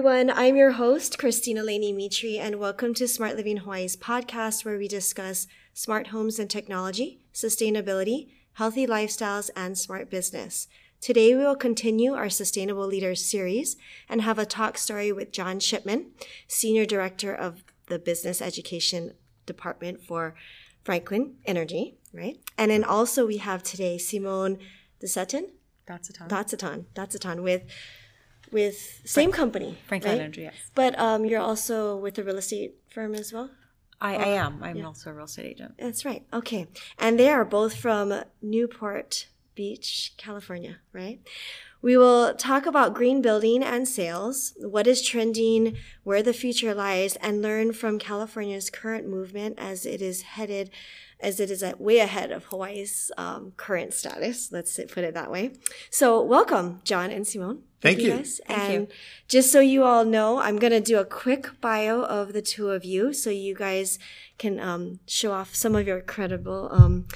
[0.00, 0.30] everyone.
[0.30, 4.88] I'm your host, Christina Laney Mitri, and welcome to Smart Living Hawaii's podcast, where we
[4.88, 10.68] discuss smart homes and technology, sustainability, healthy lifestyles, and smart business.
[11.02, 13.76] Today, we will continue our Sustainable Leaders series
[14.08, 16.12] and have a talk story with John Shipman,
[16.48, 19.12] Senior Director of the Business Education
[19.44, 20.34] Department for
[20.82, 22.38] Franklin Energy, right?
[22.56, 24.60] And then also we have today Simone
[25.04, 25.50] DeSutton.
[25.86, 26.28] Datsaton.
[26.28, 26.84] Datsaton.
[26.94, 27.64] Datsaton with
[28.52, 29.78] with same company.
[29.86, 30.20] Franklin right?
[30.20, 30.54] Energy, yes.
[30.74, 33.50] But um, you're also with a real estate firm as well?
[34.00, 34.62] I, I am.
[34.62, 35.74] I'm also a real estate agent.
[35.78, 36.24] That's right.
[36.32, 36.68] Okay.
[36.98, 41.20] And they are both from Newport Beach, California, right?
[41.82, 47.16] We will talk about green building and sales, what is trending, where the future lies,
[47.16, 50.70] and learn from California's current movement as it is headed,
[51.20, 54.52] as it is at way ahead of Hawaii's um, current status.
[54.52, 55.52] Let's put it that way.
[55.90, 57.62] So, welcome, John and Simone.
[57.80, 58.10] Thank you.
[58.10, 58.40] guys.
[58.46, 58.94] Thank and you.
[59.28, 62.70] just so you all know, I'm going to do a quick bio of the two
[62.70, 63.98] of you so you guys
[64.38, 67.06] can um, show off some of your credible, um,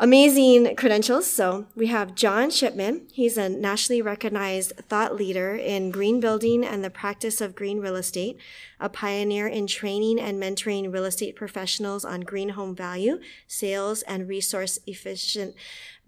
[0.00, 1.28] amazing credentials.
[1.28, 3.08] So we have John Shipman.
[3.12, 7.96] He's a nationally recognized thought leader in green building and the practice of green real
[7.96, 8.38] estate,
[8.78, 14.28] a pioneer in training and mentoring real estate professionals on green home value, sales, and
[14.28, 15.56] resource efficient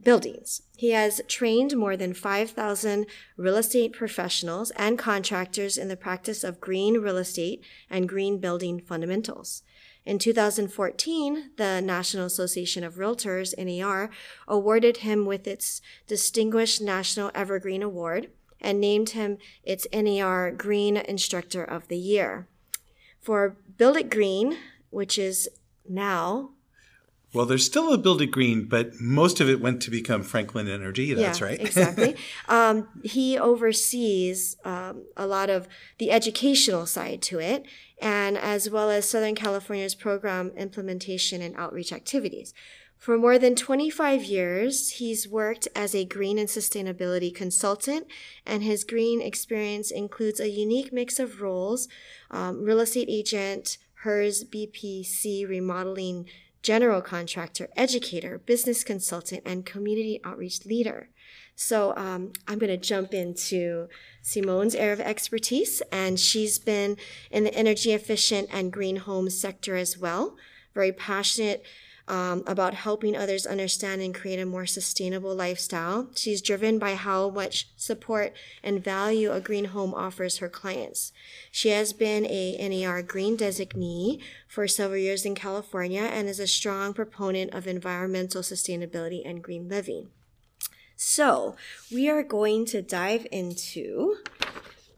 [0.03, 0.63] buildings.
[0.77, 6.61] He has trained more than 5,000 real estate professionals and contractors in the practice of
[6.61, 9.63] green real estate and green building fundamentals.
[10.07, 14.11] In 2014, the National Association of Realtors, NAR,
[14.49, 21.65] awarded him with its Distinguished National Evergreen Award and named him its NAR Green Instructor
[21.65, 22.49] of the Year.
[23.21, 24.57] For Build It Green,
[24.91, 25.49] which is
[25.89, 26.51] now
[27.33, 30.67] Well, there's still a Build It Green, but most of it went to become Franklin
[30.67, 31.15] Energy.
[31.15, 31.61] That's yeah, right.
[31.61, 32.17] exactly.
[32.49, 35.69] um, he oversees um, a lot of
[35.99, 37.65] the educational side to it,
[38.03, 42.53] and as well as Southern California's program implementation and outreach activities.
[42.97, 48.07] For more than 25 years, he's worked as a green and sustainability consultant,
[48.45, 51.89] and his green experience includes a unique mix of roles
[52.31, 56.27] um, real estate agent, HERS BPC remodeling
[56.63, 61.09] general contractor, educator, business consultant, and community outreach leader.
[61.55, 63.89] So um, I'm going to jump into
[64.23, 66.97] Simone's area of expertise, and she's been
[67.31, 70.37] in the energy efficient and green home sector as well.
[70.75, 71.65] Very passionate
[72.11, 76.09] um, about helping others understand and create a more sustainable lifestyle.
[76.17, 78.35] She's driven by how much support
[78.65, 81.13] and value a green home offers her clients.
[81.53, 86.49] She has been a NAR green designee for several years in California and is a
[86.49, 90.09] strong proponent of environmental sustainability and green living.
[90.97, 91.55] So,
[91.93, 94.17] we are going to dive into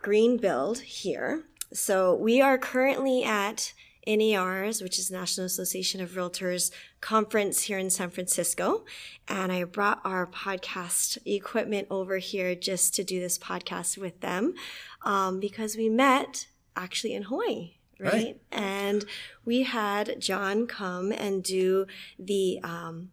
[0.01, 1.45] green build here.
[1.75, 3.75] So, we are currently at
[4.07, 6.71] NAR's, which is National Association of Realtors
[7.01, 8.85] conference here in San Francisco.
[9.29, 14.55] And I brought our podcast equipment over here just to do this podcast with them
[15.03, 16.47] um, because we met
[16.77, 17.75] actually in Hawaii.
[18.01, 18.13] Right?
[18.13, 18.41] Right.
[18.51, 19.05] And
[19.45, 21.87] we had John come and do
[22.19, 23.11] the um,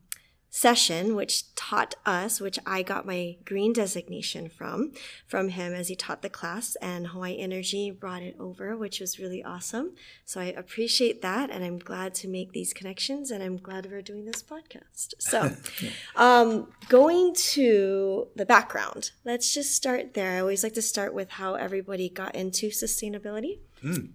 [0.50, 4.94] session, which taught us, which I got my green designation from,
[5.28, 9.20] from him as he taught the class, and Hawaii Energy brought it over, which was
[9.20, 9.94] really awesome.
[10.26, 14.02] So I appreciate that, and I'm glad to make these connections, and I'm glad we're
[14.02, 15.14] doing this podcast.
[15.20, 15.56] So,
[16.16, 20.32] um, going to the background, let's just start there.
[20.32, 23.60] I always like to start with how everybody got into sustainability.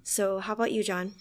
[0.02, 1.14] So, how about you, John?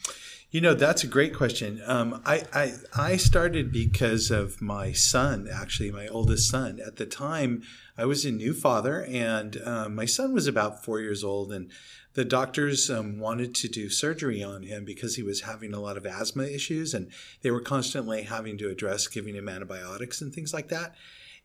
[0.54, 1.82] You know, that's a great question.
[1.84, 6.80] Um, I, I I started because of my son, actually, my oldest son.
[6.80, 7.64] At the time,
[7.98, 11.72] I was a new father, and um, my son was about four years old, and
[12.14, 15.98] the doctors um, wanted to do surgery on him because he was having a lot
[15.98, 17.10] of asthma issues, and
[17.42, 20.94] they were constantly having to address giving him antibiotics and things like that.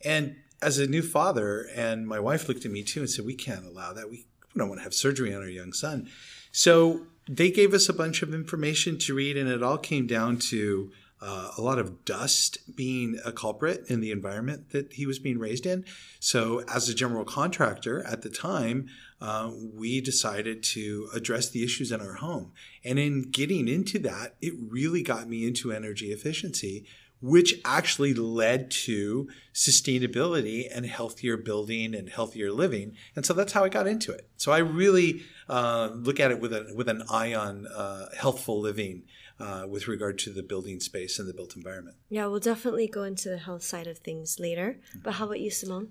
[0.05, 3.37] And as a new father, and my wife looked at me too and said, "We
[3.37, 4.11] can't allow that.
[4.11, 6.11] We we don't want to have surgery on our young son."
[6.53, 10.39] So they gave us a bunch of information to read, and it all came down
[10.39, 10.91] to
[11.21, 15.39] uh, a lot of dust being a culprit in the environment that he was being
[15.39, 15.85] raised in.
[16.21, 18.89] So, as a general contractor at the time,
[19.21, 22.53] uh, we decided to address the issues in our home.
[22.85, 26.87] And in getting into that, it really got me into energy efficiency,
[27.21, 32.95] which actually led to sustainability and healthier building and healthier living.
[33.17, 34.29] And so that's how I got into it.
[34.37, 38.61] So I really uh, look at it with a with an eye on uh, healthful
[38.61, 39.03] living
[39.41, 41.97] uh, with regard to the building space and the built environment.
[42.09, 44.81] Yeah, we'll definitely go into the health side of things later.
[45.03, 45.91] But how about you, Simone?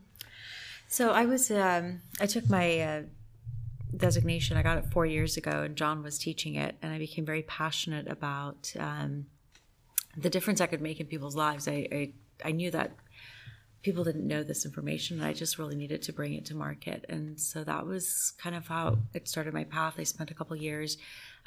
[0.87, 3.01] So I was, um, I took my uh,
[3.95, 4.57] designation.
[4.57, 7.43] I got it four years ago, and John was teaching it, and I became very
[7.43, 9.25] passionate about um,
[10.17, 11.67] the difference I could make in people's lives.
[11.67, 12.91] I, I, I knew that
[13.83, 17.05] people didn't know this information, and I just really needed to bring it to market.
[17.07, 19.95] And so that was kind of how it started my path.
[19.97, 20.97] I spent a couple years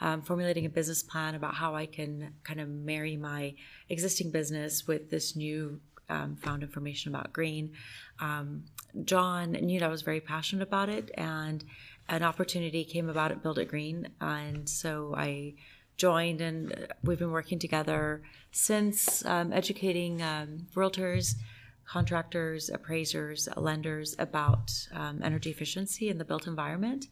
[0.00, 3.54] um, formulating a business plan about how I can kind of marry my
[3.88, 7.72] existing business with this new um, found information about green.
[8.20, 8.64] Um,
[9.04, 11.64] John knew that I was very passionate about it, and
[12.08, 15.54] an opportunity came about at Build It Green, and so I
[16.00, 21.34] joined, and we've been working together since, um, educating um, realtors,
[21.86, 27.06] contractors, appraisers, lenders about um, energy efficiency in the built environment,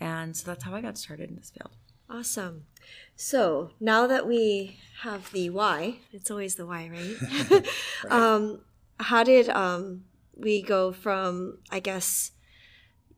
[0.00, 1.70] and so that's how I got started in this field.
[2.10, 2.66] Awesome.
[3.14, 7.16] So now that we have the why, it's always the why, right?
[7.50, 7.68] right.
[8.10, 8.60] Um,
[8.98, 10.04] how did um,
[10.34, 12.32] we go from, I guess,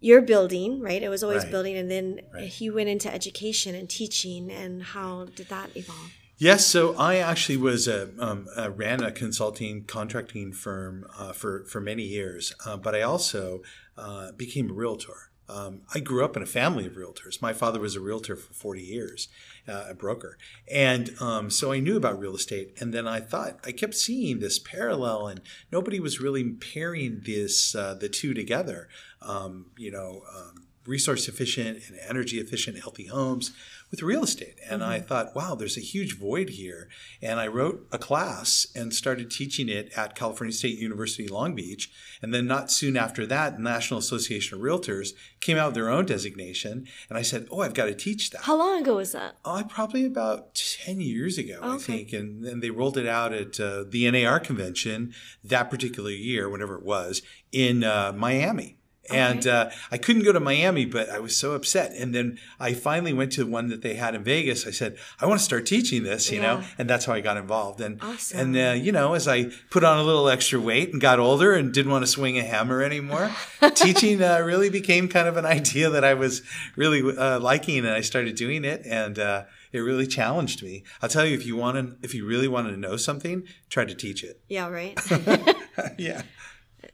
[0.05, 1.03] your building, right?
[1.03, 1.51] It was always right.
[1.51, 2.61] building, and then right.
[2.61, 6.13] you went into education and teaching, and how did that evolve?
[6.37, 11.65] Yes, so I actually was a, um, a ran a consulting contracting firm uh, for
[11.65, 13.63] for many years, uh, but I also
[13.97, 15.31] uh, became a realtor.
[15.49, 17.43] Um, I grew up in a family of realtors.
[17.43, 19.29] My father was a realtor for 40 years,
[19.69, 20.39] uh, a broker.
[20.73, 22.75] And um, so I knew about real estate.
[22.81, 25.41] And then I thought, I kept seeing this parallel, and
[25.71, 28.89] nobody was really pairing this, uh, the two together.
[29.27, 33.53] Um, you know, um, resource efficient and energy efficient, healthy homes
[33.91, 34.57] with real estate.
[34.69, 34.91] And mm-hmm.
[34.91, 36.89] I thought, wow, there's a huge void here.
[37.23, 41.91] And I wrote a class and started teaching it at California State University Long Beach.
[42.21, 45.11] And then not soon after that, National Association of Realtors
[45.41, 46.87] came out with their own designation.
[47.09, 48.43] And I said, oh, I've got to teach that.
[48.43, 49.37] How long ago was that?
[49.45, 51.77] Oh, probably about 10 years ago, oh, okay.
[51.77, 52.13] I think.
[52.13, 56.77] And, and they rolled it out at uh, the NAR convention that particular year, whenever
[56.77, 57.23] it was,
[57.53, 58.79] in uh, Miami.
[59.11, 61.93] And uh, I couldn't go to Miami, but I was so upset.
[61.93, 64.67] And then I finally went to the one that they had in Vegas.
[64.67, 66.43] I said, I want to start teaching this, you yeah.
[66.43, 67.81] know, and that's how I got involved.
[67.81, 68.41] And awesome.
[68.41, 71.53] and uh, you know, as I put on a little extra weight and got older
[71.53, 73.31] and didn't want to swing a hammer anymore,
[73.75, 76.43] teaching uh, really became kind of an idea that I was
[76.77, 80.85] really uh, liking, and I started doing it, and uh, it really challenged me.
[81.03, 83.85] I'll tell you, if you want to, if you really wanted to know something, try
[83.85, 84.41] to teach it.
[84.49, 84.69] Yeah.
[84.69, 84.99] Right.
[85.99, 86.23] yeah.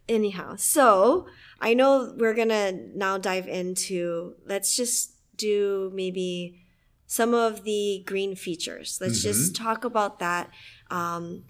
[0.08, 1.26] Anyhow, so
[1.60, 6.66] I know we're going to now dive into, let's just do maybe
[7.06, 8.98] some of the green features.
[9.00, 9.28] Let's mm-hmm.
[9.28, 10.50] just talk about that.
[10.90, 11.44] Um,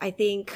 [0.00, 0.52] I think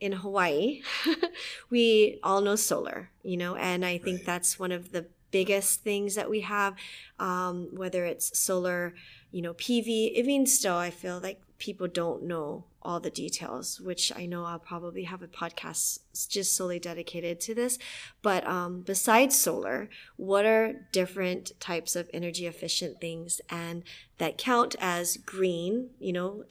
[0.00, 0.82] in Hawaii,
[1.70, 4.26] we all know solar, you know, and I think right.
[4.26, 6.74] that's one of the biggest things that we have,
[7.18, 8.94] um, whether it's solar,
[9.30, 14.12] you know, PV, even still, I feel like people don't know all the details, which
[14.16, 17.78] I know I'll probably have a podcast just solely dedicated to this.
[18.22, 23.82] But um, besides solar, what are different types of energy efficient things and
[24.18, 26.44] that count as green, you know,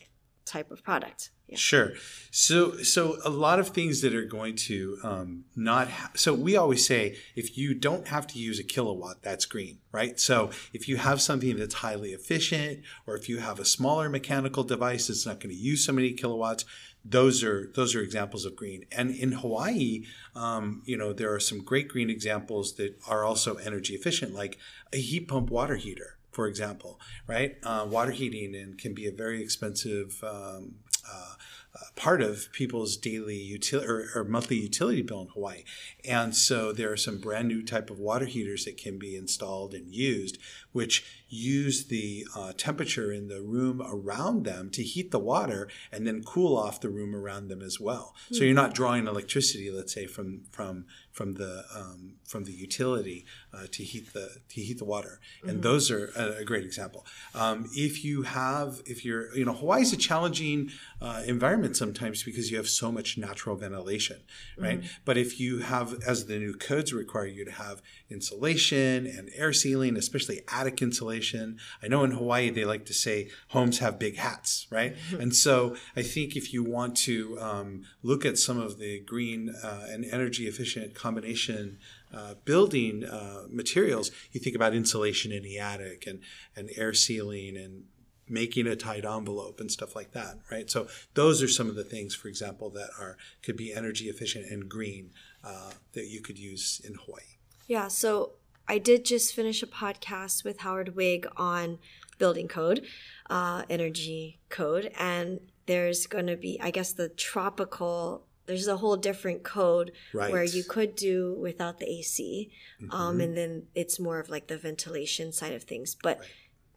[0.45, 1.29] type of product?
[1.47, 1.57] Yeah.
[1.57, 1.91] Sure.
[2.31, 5.89] So, so a lot of things that are going to um, not.
[5.89, 9.77] Ha- so we always say if you don't have to use a kilowatt, that's green,
[9.91, 10.19] right?
[10.19, 14.63] So if you have something that's highly efficient, or if you have a smaller mechanical
[14.63, 16.65] device that's not going to use so many kilowatts,
[17.07, 18.85] those are those are examples of green.
[18.91, 20.05] And in Hawaii,
[20.35, 24.57] um, you know, there are some great green examples that are also energy efficient, like
[24.91, 27.55] a heat pump water heater for example, right?
[27.63, 30.75] Uh, water heating and can be a very expensive um,
[31.11, 31.33] uh,
[31.75, 35.63] uh, part of people's daily utility or, or, monthly utility bill in Hawaii.
[36.07, 39.73] And so there are some brand new type of water heaters that can be installed
[39.73, 40.37] and used,
[40.71, 41.03] which
[41.35, 46.23] use the uh, temperature in the room around them to heat the water and then
[46.23, 48.15] cool off the room around them as well.
[48.25, 48.35] Mm-hmm.
[48.35, 53.25] So you're not drawing electricity, let's say, from from from the um, from the utility
[53.53, 55.61] uh, to heat the to heat the water, and mm-hmm.
[55.61, 57.05] those are a, a, great example.
[57.33, 62.23] Um, if you have if you're you know Hawaii is a challenging uh, environment sometimes
[62.23, 64.21] because you have so much natural ventilation,
[64.57, 64.79] right?
[64.79, 64.87] Mm-hmm.
[65.05, 69.51] But if you have as the new codes require you to have insulation and air
[69.51, 71.57] sealing, especially attic insulation.
[71.81, 74.95] I know in Hawaii they like to say homes have big hats, right?
[74.95, 75.21] Mm-hmm.
[75.21, 79.53] And so I think if you want to um, look at some of the green
[79.63, 81.79] uh, and energy efficient combination
[82.13, 86.19] uh, building uh, materials, you think about insulation in the attic and,
[86.55, 87.85] and air sealing and
[88.27, 90.69] making a tight envelope and stuff like that, right?
[90.69, 94.49] So those are some of the things, for example, that are could be energy efficient
[94.49, 95.11] and green
[95.43, 97.34] uh, that you could use in Hawaii.
[97.67, 97.87] Yeah.
[97.87, 98.33] So
[98.67, 101.79] I did just finish a podcast with Howard Wiig on
[102.17, 102.85] building code,
[103.29, 108.95] uh, energy code, and there's going to be, I guess, the tropical there's a whole
[108.95, 110.31] different code Right.
[110.31, 112.91] where you could do without the AC, Mm-hmm.
[112.91, 115.95] um, and then it's more of like the ventilation side of things.
[115.95, 116.21] But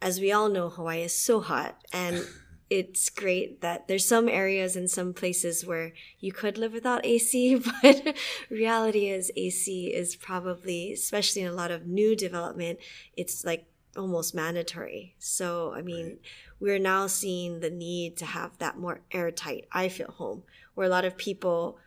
[0.01, 2.25] as we all know, Hawaii is so hot, and
[2.71, 7.63] it's great that there's some areas and some places where you could live without AC,
[7.83, 8.17] but
[8.51, 12.79] reality is AC is probably, especially in a lot of new development,
[13.17, 15.15] it's like almost mandatory.
[15.19, 16.19] So, I mean,
[16.61, 20.43] we're now seeing the need to have that more airtight, I feel home,
[20.75, 21.79] where a lot of people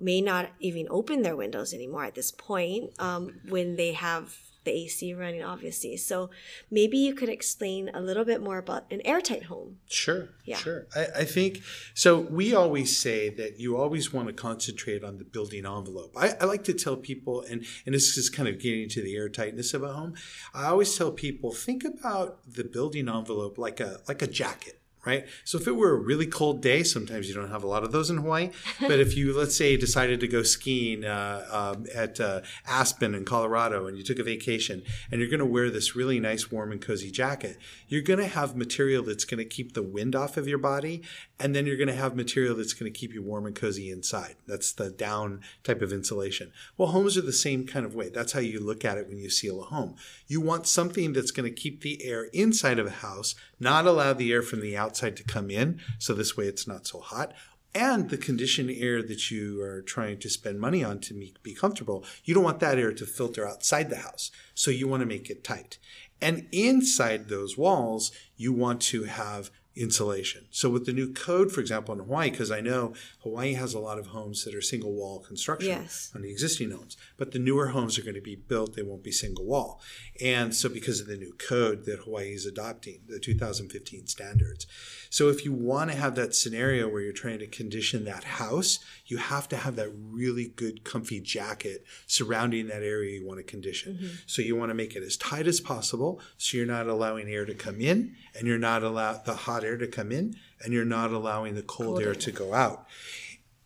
[0.00, 4.70] may not even open their windows anymore at this point um, when they have the
[4.70, 5.96] AC running, obviously.
[5.96, 6.30] So
[6.70, 9.78] maybe you could explain a little bit more about an airtight home.
[9.88, 10.56] Sure, Yeah.
[10.56, 10.86] sure.
[10.94, 11.60] I, I think
[11.94, 12.18] so.
[12.18, 16.12] We always say that you always want to concentrate on the building envelope.
[16.16, 19.14] I, I like to tell people, and and this is kind of getting to the
[19.14, 20.14] airtightness of a home.
[20.54, 24.78] I always tell people think about the building envelope like a like a jacket.
[25.04, 25.26] Right.
[25.44, 27.90] So if it were a really cold day, sometimes you don't have a lot of
[27.90, 28.50] those in Hawaii.
[28.80, 33.24] But if you, let's say, decided to go skiing uh, um, at uh, Aspen in
[33.24, 36.70] Colorado and you took a vacation and you're going to wear this really nice, warm,
[36.70, 40.36] and cozy jacket, you're going to have material that's going to keep the wind off
[40.36, 41.02] of your body.
[41.42, 43.90] And then you're going to have material that's going to keep you warm and cozy
[43.90, 44.36] inside.
[44.46, 46.52] That's the down type of insulation.
[46.78, 48.10] Well, homes are the same kind of way.
[48.10, 49.96] That's how you look at it when you seal a home.
[50.28, 54.12] You want something that's going to keep the air inside of a house, not allow
[54.12, 55.80] the air from the outside to come in.
[55.98, 57.32] So this way it's not so hot
[57.74, 61.54] and the conditioned air that you are trying to spend money on to make, be
[61.54, 64.30] comfortable, you don't want that air to filter outside the house.
[64.54, 65.78] So you want to make it tight.
[66.20, 70.46] And inside those walls, you want to have insulation.
[70.50, 73.78] So with the new code, for example, in Hawaii, because I know Hawaii has a
[73.78, 76.10] lot of homes that are single wall construction Yes.
[76.14, 79.02] on the existing homes, but the newer homes are going to be built, they won't
[79.02, 79.80] be single wall.
[80.20, 84.66] And so because of the new code that Hawaii is adopting, the 2015 standards.
[85.12, 88.78] So if you want to have that scenario where you're trying to condition that house,
[89.04, 93.44] you have to have that really good comfy jacket surrounding that area you want to
[93.44, 93.96] condition.
[93.96, 94.14] Mm-hmm.
[94.24, 97.44] So you want to make it as tight as possible so you're not allowing air
[97.44, 100.86] to come in and you're not allow the hot air to come in and you're
[100.86, 102.86] not allowing the cold, air to go out.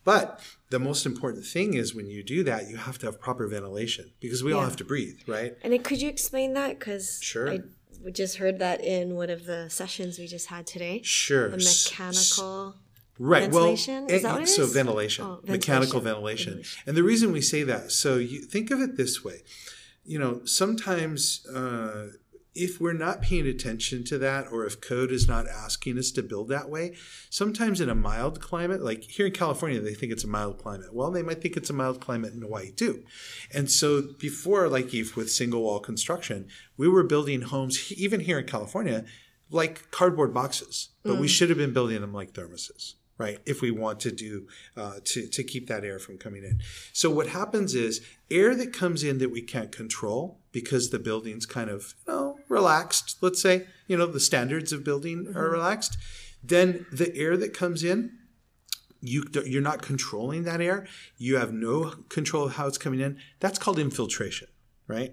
[0.03, 3.47] But the most important thing is when you do that, you have to have proper
[3.47, 5.55] ventilation because we all have to breathe, right?
[5.63, 6.77] And could you explain that?
[6.77, 7.49] Because Sure.
[7.49, 7.59] I
[8.07, 11.01] we just heard that in one of the sessions we just had today.
[11.03, 11.49] Sure.
[11.49, 12.75] The mechanical.
[13.19, 14.05] right ventilation?
[14.05, 14.73] well Is that what it so is?
[14.73, 16.53] ventilation, Oh, mechanical ventilation.
[16.53, 16.83] ventilation.
[16.87, 19.41] and the reason we say that so you think of it this way
[20.05, 22.07] you know sometimes uh,
[22.57, 26.23] if we're not paying attention to that or if code is not asking us to
[26.23, 26.95] build that way
[27.29, 30.93] sometimes in a mild climate like here in california they think it's a mild climate
[30.93, 33.03] well they might think it's a mild climate in hawaii too
[33.53, 38.39] and so before like if with single wall construction we were building homes even here
[38.39, 39.05] in california
[39.49, 43.39] like cardboard boxes but we should have been building them like thermoses right?
[43.45, 46.61] If we want to do uh, to to keep that air from coming in.
[46.93, 51.45] So what happens is air that comes in that we can't control because the building's
[51.45, 53.17] kind of you know relaxed.
[53.21, 55.53] Let's say you know the standards of building are mm-hmm.
[55.53, 55.97] relaxed.
[56.43, 58.11] Then the air that comes in.
[58.99, 60.87] You, you're not controlling that air.
[61.17, 63.19] You have no control of how it's coming in.
[63.39, 64.47] That's called infiltration,
[64.87, 65.11] right?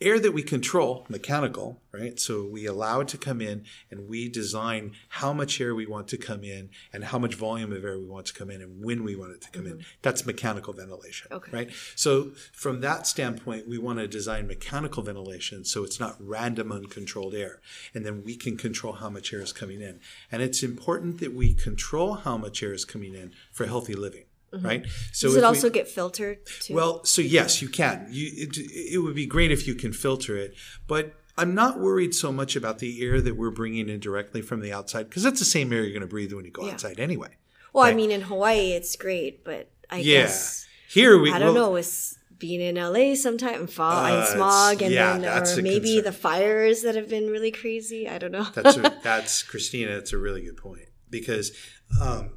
[0.00, 2.20] Air that we control, mechanical, right?
[2.20, 6.08] So we allow it to come in and we design how much air we want
[6.08, 8.84] to come in and how much volume of air we want to come in and
[8.84, 9.74] when we want it to come in.
[9.74, 9.88] Mm-hmm.
[10.02, 11.50] That's mechanical ventilation, Okay.
[11.50, 11.70] right?
[11.94, 17.34] So from that standpoint, we want to design mechanical ventilation so it's not random uncontrolled
[17.34, 17.60] air.
[17.94, 20.00] And then we can control how much air is coming in.
[20.30, 24.25] And it's important that we control how much air is coming in for healthy living.
[24.52, 24.86] Right.
[25.12, 26.74] So Does it we- also get filtered too?
[26.74, 28.06] well, so yes, you can.
[28.10, 28.56] You, it,
[28.94, 30.54] it would be great if you can filter it,
[30.86, 34.60] but I'm not worried so much about the air that we're bringing in directly from
[34.60, 36.72] the outside because that's the same air you're going to breathe when you go Yeah.
[36.72, 37.36] outside anyway.
[37.74, 40.22] well, I mean, in Hawaii, it's great, but I Yeah.
[40.22, 41.70] guess Here we I don't well, know.
[41.72, 46.04] With being in LA sometime, fog Uh, and smog, and yeah, then or maybe concern.
[46.04, 48.08] the fires that have been really crazy.
[48.08, 48.46] I don't know.
[48.54, 49.94] That's a, that's Christina.
[49.94, 51.52] That's a really good point because
[52.00, 52.30] um,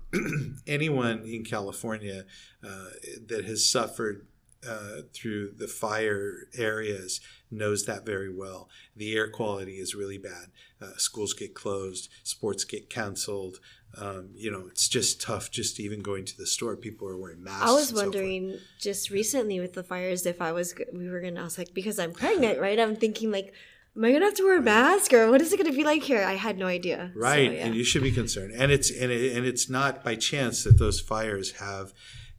[0.68, 2.26] anyone in California
[2.64, 2.90] uh,
[3.28, 4.28] that has suffered
[4.68, 8.70] uh, through the fire areas knows that very well.
[8.96, 10.48] The air quality is really bad.
[10.82, 13.60] Uh, schools get closed, sports get canceled.
[13.98, 15.50] Um, you know, it's just tough.
[15.50, 17.70] Just even going to the store, people are wearing masks.
[17.70, 21.22] I was and so wondering just recently with the fires if I was we were
[21.22, 21.42] gonna.
[21.42, 22.80] I was like because I'm pregnant, right?
[22.80, 23.54] I'm thinking like,
[23.96, 26.04] am I gonna have to wear a mask or what is it gonna be like
[26.04, 26.24] here?
[26.24, 27.12] I had no idea.
[27.14, 27.66] So, right yeah.
[27.66, 30.78] and you should be concerned and it's and, it, and it's not by chance that
[30.78, 31.94] those fires have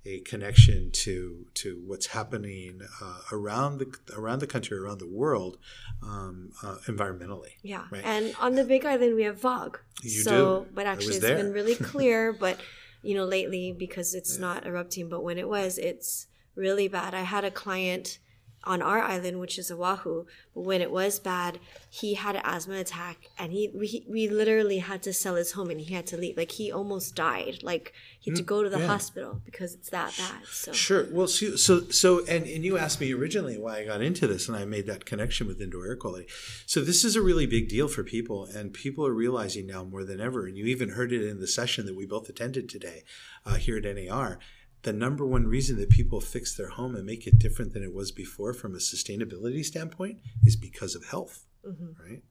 [0.07, 5.59] a connection to to what's happening uh, around the around the country around the world
[6.02, 8.02] um, uh, environmentally Yeah, Right.
[8.04, 9.78] and on the Big Island we have vog.
[10.02, 10.66] You so, do.
[10.73, 11.37] but actually it's there.
[11.37, 12.33] been really clear.
[12.33, 12.59] but
[13.02, 17.14] you know, lately because it's not erupting, but when it was, it's really bad.
[17.14, 18.19] I had a client
[18.64, 23.29] on our island, which is Oahu, when it was bad, he had an asthma attack
[23.38, 26.37] and he we, we literally had to sell his home and he had to leave.
[26.37, 27.61] Like he almost died.
[27.62, 28.87] Like he had to go to the Mm, yeah.
[28.87, 30.47] hospital because it's that bad.
[30.47, 31.07] So Sure.
[31.11, 34.49] Well, so so, so and, and you asked me originally why I got into this,
[34.49, 36.26] and I made that connection with indoor air quality.
[36.67, 40.05] So this is a really big deal for people, and people are realizing now more
[40.05, 40.47] than ever.
[40.47, 43.05] And you even heard it in the session that we both attended today
[43.47, 44.38] uh, here at NAR.
[44.82, 47.92] The number one reason that people fix their home and make it different than it
[47.94, 51.46] was before from a sustainability standpoint is because of health
[52.08, 52.22] right?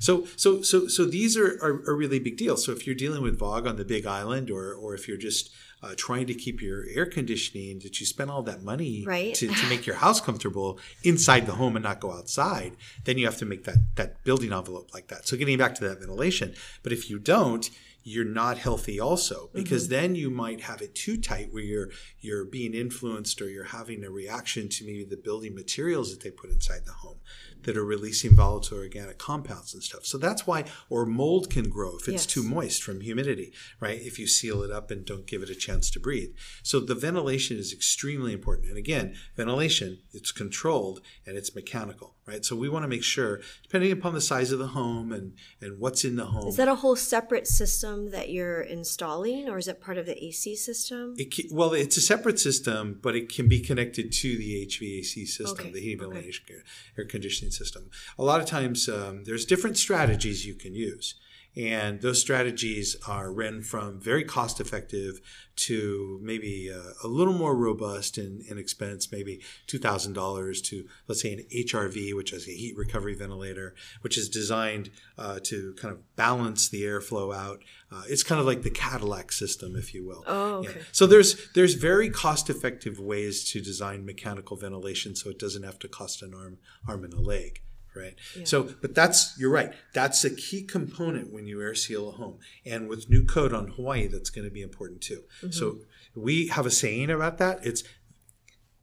[0.00, 2.64] So so so so these are, are are really big deals.
[2.64, 5.50] So if you're dealing with VOG on the big island or or if you're just
[5.82, 9.34] uh, trying to keep your air conditioning that you spend all that money Right.
[9.34, 12.72] to, to make your house comfortable inside the home and not go outside
[13.04, 15.28] then you have to make that that building envelope like that.
[15.28, 17.68] So getting back to that ventilation but if you don't
[18.02, 19.92] you're not healthy also because mm-hmm.
[19.92, 21.88] then you might have it too tight where you're
[22.20, 26.30] you're being influenced or you're having a reaction to maybe the building materials that they
[26.30, 27.18] put inside the home
[27.62, 30.06] that are releasing volatile organic compounds and stuff.
[30.06, 32.26] So that's why or mold can grow if it's Yes.
[32.26, 34.00] too moist from humidity, right?
[34.00, 36.30] If you seal it up and don't give it a chance to breathe.
[36.62, 38.68] So the ventilation is extremely important.
[38.68, 42.44] And again, ventilation, it's controlled and it's mechanical, right?
[42.44, 45.78] So we want to make sure depending upon the size of the home and and
[45.80, 49.66] what's in the home is that a whole separate system that you're installing or is
[49.66, 51.14] it part of the AC system?
[51.16, 55.26] It ca well, it's a separate system, but it can be connected to the HVAC
[55.26, 56.14] system, Okay, the heating, okay.
[56.14, 56.64] ventilation, air-
[56.98, 57.90] air conditioning system.
[58.18, 61.14] A lot of times, um, there's different strategies you can use,
[61.58, 65.20] and those strategies are run from very cost effective
[65.56, 70.86] to maybe uh, a little more robust in, in expense, maybe two thousand dollars to
[71.08, 75.74] let's say an HRV, which is a heat recovery ventilator, which is designed uh, to
[75.80, 77.64] kind of balance the airflow out.
[77.90, 80.22] Uh, it's kind of like the Cadillac system, if you will.
[80.28, 80.70] Oh, Yeah.
[80.92, 85.80] So there's there's very cost effective ways to design mechanical ventilation so it doesn't have
[85.80, 87.62] to cost an arm arm and a leg.
[87.98, 88.14] Right.
[88.44, 89.72] So, but that's you're right.
[89.92, 93.68] That's a key component when you air seal a home, and with new code on
[93.68, 95.24] Hawaii, that's going to be important too.
[95.50, 95.78] So
[96.14, 97.66] we have a saying about that.
[97.66, 97.82] It's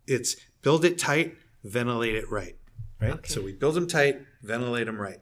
[0.08, 2.58] it's build it tight, ventilate it right.
[3.00, 3.26] Right.
[3.28, 5.20] So we build them tight, ventilate them right.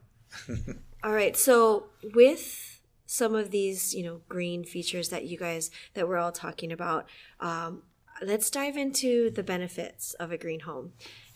[1.03, 1.35] All right.
[1.35, 6.31] So with some of these, you know, green features that you guys that we're all
[6.31, 7.05] talking about,
[7.39, 7.83] um,
[8.21, 10.93] let's dive into the benefits of a green home,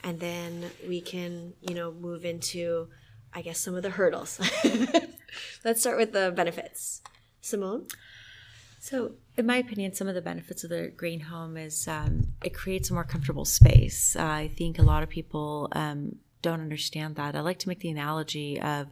[0.08, 2.88] and then we can, you know, move into,
[3.34, 4.39] I guess, some of the hurdles.
[5.65, 7.02] let's start with the benefits.
[7.41, 7.88] Simone.
[8.80, 12.54] So, in my opinion, some of the benefits of the green home is um, it
[12.54, 14.15] creates a more comfortable space.
[14.15, 17.36] Uh, I think a lot of people um, don't understand that.
[17.36, 18.88] I like to make the analogy of,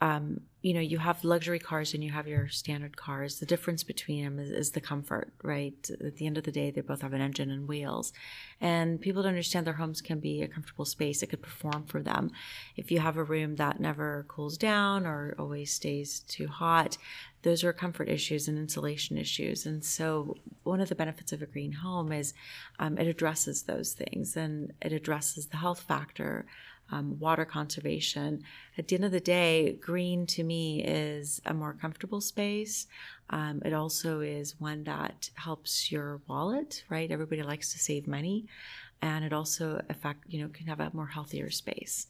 [0.00, 3.38] um, you know, you have luxury cars and you have your standard cars.
[3.38, 5.88] The difference between them is, is the comfort, right?
[6.04, 8.12] At the end of the day, they both have an engine and wheels.
[8.60, 11.22] And people don't understand their homes can be a comfortable space.
[11.22, 12.30] It could perform for them.
[12.76, 16.98] If you have a room that never cools down or always stays too hot,
[17.42, 19.64] those are comfort issues and insulation issues.
[19.64, 22.34] And so, one of the benefits of a green home is
[22.78, 26.44] um, it addresses those things and it addresses the health factor,
[26.90, 28.42] um, water conservation.
[28.76, 32.86] At the end of the day, green to me is a more comfortable space.
[33.30, 37.10] Um, it also is one that helps your wallet, right?
[37.10, 38.46] Everybody likes to save money.
[39.02, 42.06] And it also affect, you know, can have a more healthier space.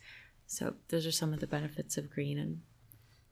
[0.46, 2.60] So those are some of the benefits of green and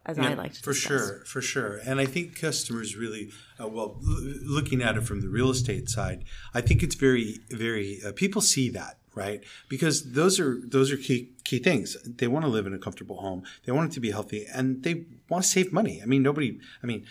[0.07, 0.89] as I like to say, for discuss.
[0.89, 1.77] sure, for sure.
[1.85, 3.31] And I think customers really,
[3.61, 7.41] uh, well, l- looking at it from the real estate side, I think it's very,
[7.51, 7.99] very.
[8.05, 9.41] Uh, people see that, right?
[9.69, 11.97] Because those are those are key key things.
[12.05, 13.43] They want to live in a comfortable home.
[13.65, 16.01] They want it to be healthy, and they want to save money.
[16.03, 16.59] I mean, nobody.
[16.83, 17.05] I mean.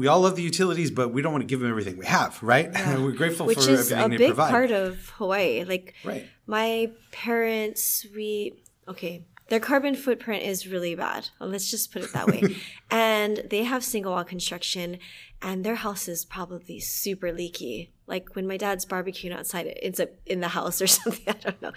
[0.00, 2.32] We all love the utilities, but we don't want to give them everything we have,
[2.42, 2.68] right?
[2.98, 5.64] We're grateful which for is a everything they big part of Hawaii.
[5.64, 6.26] Like Right.
[6.46, 11.30] my parents, we okay, their carbon footprint is really bad.
[11.40, 12.42] Let's just put it that way.
[12.90, 14.98] and they have single wall construction,
[15.42, 17.92] and their house is probably super leaky.
[18.06, 21.24] Like when my dad's barbecuing outside, it ends up in the house or something.
[21.28, 21.72] I don't know,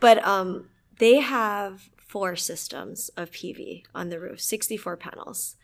[0.00, 5.56] but um, they have four systems of PV on the roof, sixty-four panels,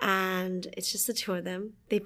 [0.00, 1.74] and it's just the two of them.
[1.88, 2.00] They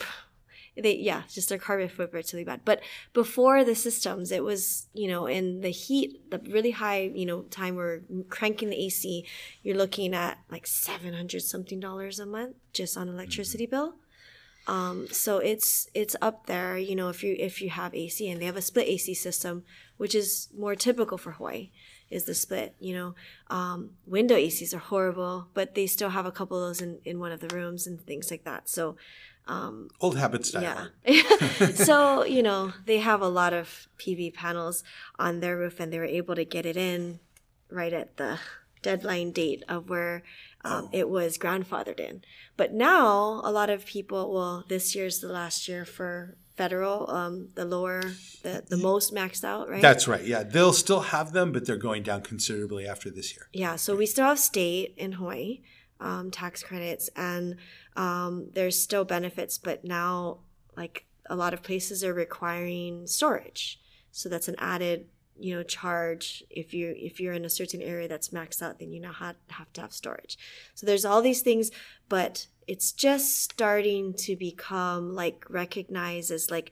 [0.81, 2.81] they yeah just their carbon footprint's really bad but
[3.13, 7.43] before the systems it was you know in the heat the really high you know
[7.43, 9.27] time we're cranking the ac
[9.63, 13.97] you're looking at like 700 something dollars a month just on electricity bill
[14.68, 18.40] um, so it's it's up there you know if you if you have ac and
[18.40, 19.64] they have a split ac system
[19.96, 21.70] which is more typical for hawaii
[22.11, 22.74] is the split.
[22.78, 23.14] You know,
[23.48, 27.18] um, window ACs are horrible, but they still have a couple of those in, in
[27.18, 28.68] one of the rooms and things like that.
[28.68, 28.96] So,
[29.46, 30.62] um, Old habits die
[31.07, 31.22] yeah.
[31.74, 34.85] so, you know, they have a lot of PV panels
[35.18, 37.20] on their roof and they were able to get it in
[37.70, 38.38] right at the
[38.83, 40.22] deadline date of where
[40.64, 42.23] um, it was grandfathered in.
[42.57, 47.49] But now, a lot of people, well, this year's the last year for federal, um,
[47.55, 48.03] the lower,
[48.42, 49.81] the, the most maxed out, right?
[49.81, 50.25] That's right.
[50.25, 53.49] Yeah, they'll still have them, but they're going down considerably after this year.
[53.53, 55.61] Yeah, so we still have state in Hawaii
[56.01, 57.57] um, tax credits, and
[57.97, 60.38] um, there's still benefits, but now
[60.77, 65.07] like a lot of places are requiring storage, so that's an added
[65.38, 68.92] you know charge if you if you're in a certain area that's maxed out then
[68.92, 70.38] you now have, have to have storage.
[70.74, 71.70] So there's all these things
[72.09, 76.70] but it's just starting to become like recognized as like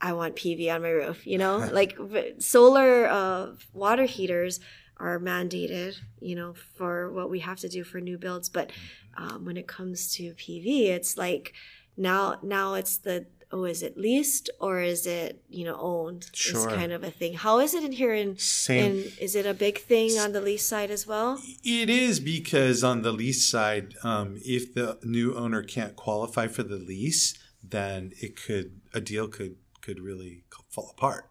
[0.00, 1.58] i want pv on my roof you know?
[1.72, 1.96] Like
[2.38, 4.60] solar uh, water heaters
[4.96, 8.70] are mandated you know for what we have to do for new builds but
[9.16, 11.52] um, when it comes to pv it's like
[11.96, 16.38] now now it's the oh is it leased or is it you know owned is
[16.40, 16.68] Sure.
[16.70, 18.84] kind of a thing how is it in here in Same.
[18.84, 22.84] in is it a big thing on the lease side as well It is because
[22.84, 28.12] on the lease side, um, if the new owner can't qualify for the lease, then
[28.20, 31.26] it could a deal could could really fall apart.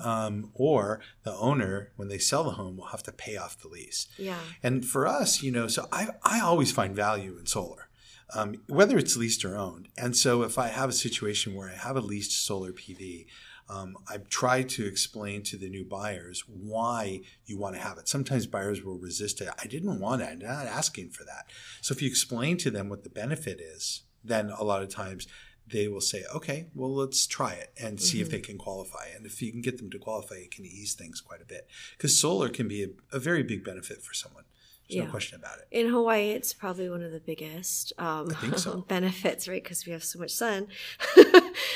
[0.00, 3.68] Um, or the owner, when they sell the home, will have to pay off the
[3.68, 4.06] lease.
[4.16, 7.87] yeah And for us, you know, so I, I always find value in solar,
[8.34, 9.88] um, whether it's leased or owned.
[9.96, 13.26] And so if I have a situation where I have a leased solar PV,
[13.70, 18.08] um, I try to explain to the new buyers why you want to have it.
[18.08, 19.48] Sometimes buyers will resist it.
[19.62, 20.28] I didn't want it.
[20.30, 21.46] I'm not asking for that.
[21.82, 25.26] So if you explain to them what the benefit is, then a lot of times
[25.70, 29.08] they will say, okay, well, let's try it and see if they can qualify.
[29.14, 31.68] And if you can get them to qualify, it can ease things quite a bit.
[31.96, 34.44] Because solar can be a, a very big benefit for someone.
[34.88, 35.04] There's Yeah.
[35.04, 35.66] no question about it.
[35.70, 38.80] in hawaii it's probably one of the biggest um, so.
[38.88, 40.66] benefits right because we have so much sun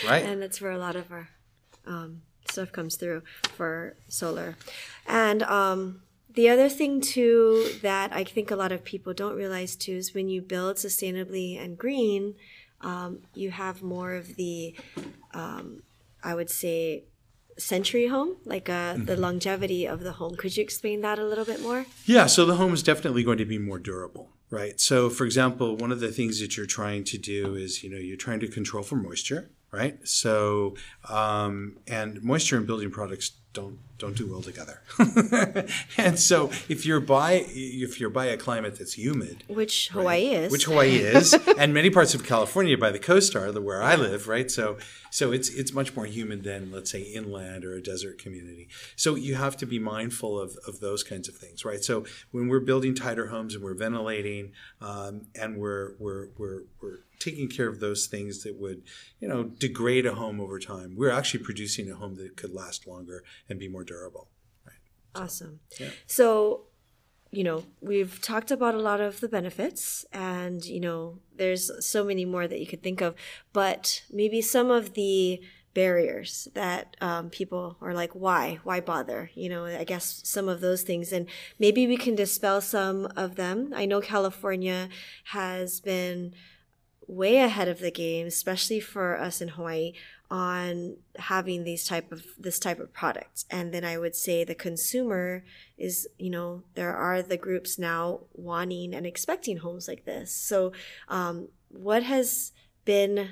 [0.08, 0.24] Right.
[0.24, 1.28] and that's where a lot of our
[1.86, 3.22] um, stuff comes through
[3.56, 4.56] for solar
[5.06, 6.02] and um,
[6.34, 10.14] the other thing too that i think a lot of people don't realize too is
[10.14, 12.34] when you build sustainably and green
[12.80, 14.74] um, you have more of the
[15.34, 15.82] um,
[16.24, 17.04] i would say
[17.62, 21.44] century home like uh, the longevity of the home could you explain that a little
[21.44, 24.80] bit more Yeah, so the home is definitely going to be more durable, right?
[24.80, 27.96] So, for example, one of the things that you're trying to do is, you know,
[27.96, 29.96] you're trying to control for moisture, right?
[30.06, 30.76] So,
[31.08, 34.82] um, and moisture and building products don't don't do well together.
[35.96, 40.50] and so, if you're by if you're by a climate that's humid, which hawaii is
[40.50, 43.94] which Hawaii is, and many parts of California by the coast are, the where I
[43.94, 44.50] live, right?
[44.50, 44.78] So,
[45.10, 48.68] so it's it's much more humid than let's say inland or a desert community.
[48.96, 51.82] So you have to be mindful of, of those kinds of things, right?
[51.84, 56.98] So when we're building tighter homes and we're ventilating, um, and we're we're we're we're
[57.20, 58.82] taking care of those things that would
[59.20, 62.86] you know degrade a home over time, we're actually producing a home that could last
[62.88, 64.28] longer and be more durable.
[65.14, 65.60] Awesome.
[66.06, 66.62] So,
[67.30, 72.02] you know, we've talked about a lot of the benefits, and, you know, there's so
[72.02, 73.14] many more that you could think of,
[73.52, 75.42] but maybe some of the
[75.74, 78.58] barriers that um, people are like, why?
[78.64, 79.30] Why bother?
[79.34, 81.26] You know, I guess some of those things, and
[81.58, 83.72] maybe we can dispel some of them.
[83.74, 84.88] I know California
[85.24, 86.34] has been
[87.06, 89.92] way ahead of the game, especially for us in Hawaii,
[90.32, 93.44] on having these type of this type of products.
[93.50, 95.44] And then I would say the consumer
[95.76, 100.34] is, you know, there are the groups now wanting and expecting homes like this.
[100.34, 100.72] So,
[101.06, 102.52] um, what has
[102.86, 103.28] been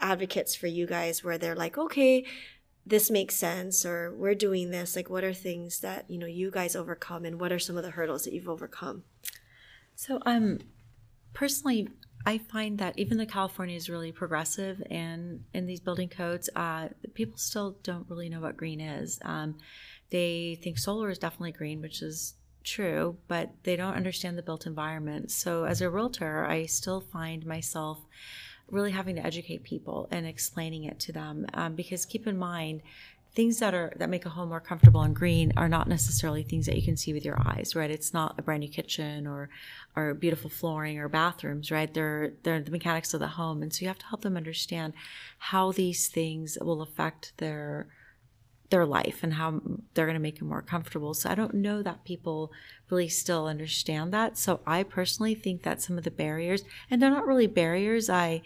[0.00, 2.24] advocates for you guys where they're like, okay,
[2.86, 4.96] this makes sense, or we're doing this?
[4.96, 7.82] Like, what are things that you know you guys overcome, and what are some of
[7.82, 9.04] the hurdles that you've overcome?
[9.96, 10.60] So, um,
[11.34, 11.90] personally,
[12.24, 16.88] I find that even though California is really progressive and in these building codes, uh,
[17.14, 19.18] people still don't really know what green is.
[19.24, 19.58] Um,
[20.10, 24.66] they think solar is definitely green, which is true, but they don't understand the built
[24.66, 25.30] environment.
[25.30, 27.98] So, as a realtor, I still find myself
[28.70, 32.82] really having to educate people and explaining it to them um, because keep in mind
[33.34, 36.66] things that are that make a home more comfortable and green are not necessarily things
[36.66, 39.48] that you can see with your eyes right it's not a brand new kitchen or
[39.96, 43.82] or beautiful flooring or bathrooms right they're they're the mechanics of the home and so
[43.82, 44.92] you have to help them understand
[45.38, 47.88] how these things will affect their
[48.72, 49.60] their life and how
[49.92, 51.12] they're going to make it more comfortable.
[51.12, 52.50] So I don't know that people
[52.88, 54.38] really still understand that.
[54.38, 58.08] So I personally think that some of the barriers, and they're not really barriers.
[58.08, 58.40] I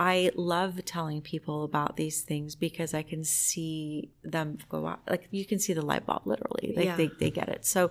[0.00, 5.00] I love telling people about these things because I can see them go out.
[5.08, 6.72] Like you can see the light bulb literally.
[6.76, 6.96] Like Yeah.
[6.96, 7.64] they, they get it.
[7.64, 7.90] So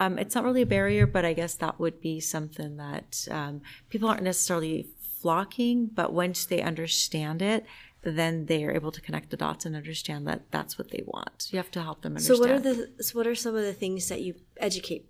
[0.00, 3.62] um, it's not really a barrier, but I guess that would be something that um,
[3.88, 4.88] people aren't necessarily
[5.20, 7.64] flocking, but once they understand it,
[8.02, 11.48] then they are able to connect the dots and understand that that's what they want.
[11.50, 12.36] You have to help them understand.
[12.36, 15.08] So what are the so what are some of the things that you educate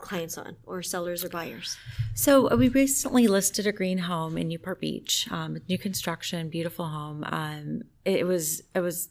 [0.00, 1.76] clients on or sellers or buyers?
[2.14, 6.86] So uh, we recently listed a green home in Newport Beach, um, new construction, beautiful
[6.86, 7.24] home.
[7.26, 9.08] Um, it was it was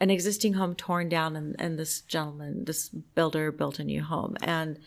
[0.00, 4.36] an existing home torn down, and, and this gentleman, this builder, built a new home,
[4.42, 4.78] and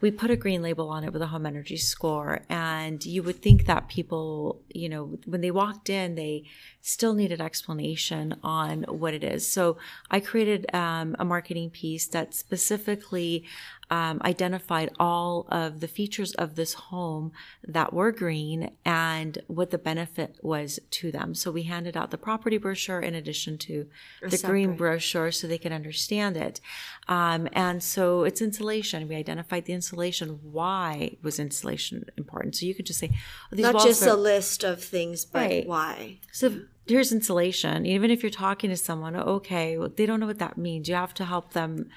[0.00, 2.42] we put a green label on it with a home energy score.
[2.50, 6.44] And you would think that people, you know, when they walked in, they
[6.86, 9.50] still needed explanation on what it is.
[9.50, 9.78] So
[10.10, 13.44] I created um, a marketing piece that specifically
[13.90, 17.32] um, identified all of the features of this home
[17.66, 21.34] that were green and what the benefit was to them.
[21.34, 23.86] So we handed out the property brochure in addition to
[24.20, 26.60] the green brochure so they could understand it.
[27.08, 29.08] Um, and so it's insulation.
[29.08, 30.38] We identified the insulation.
[30.42, 32.56] Why was insulation important?
[32.56, 33.10] So you could just say,
[33.50, 35.66] oh, these Not just are- a list of things, but Right.
[35.66, 36.18] why?
[36.30, 37.86] so here's insulation.
[37.86, 40.88] Even if you're talking to someone, okay, well, they don't know what that means.
[40.88, 41.90] You have to help them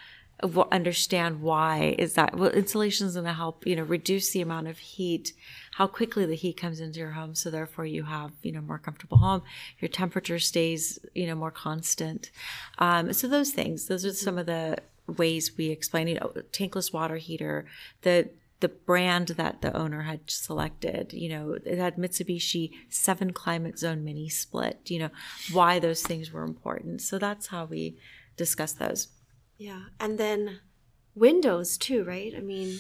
[0.71, 2.37] understand why is that.
[2.37, 5.33] Well, insulation is going to help you know reduce the amount of heat,
[5.73, 7.35] how quickly the heat comes into your home.
[7.35, 9.41] So therefore, you have you know more comfortable home.
[9.79, 12.31] Your temperature stays you know more constant.
[12.77, 16.07] Um, so those things, those are some of the ways we explain.
[16.07, 17.65] You know, tankless water heater,
[18.03, 21.13] the the brand that the owner had selected.
[21.13, 24.79] You know, it had Mitsubishi seven climate zone mini split.
[24.85, 25.09] You know,
[25.51, 27.01] why those things were important.
[27.01, 27.97] So that's how we
[28.35, 29.09] discuss those.
[29.57, 29.81] Yeah.
[29.99, 30.59] And then
[31.15, 32.33] windows too, right?
[32.35, 32.79] I mean,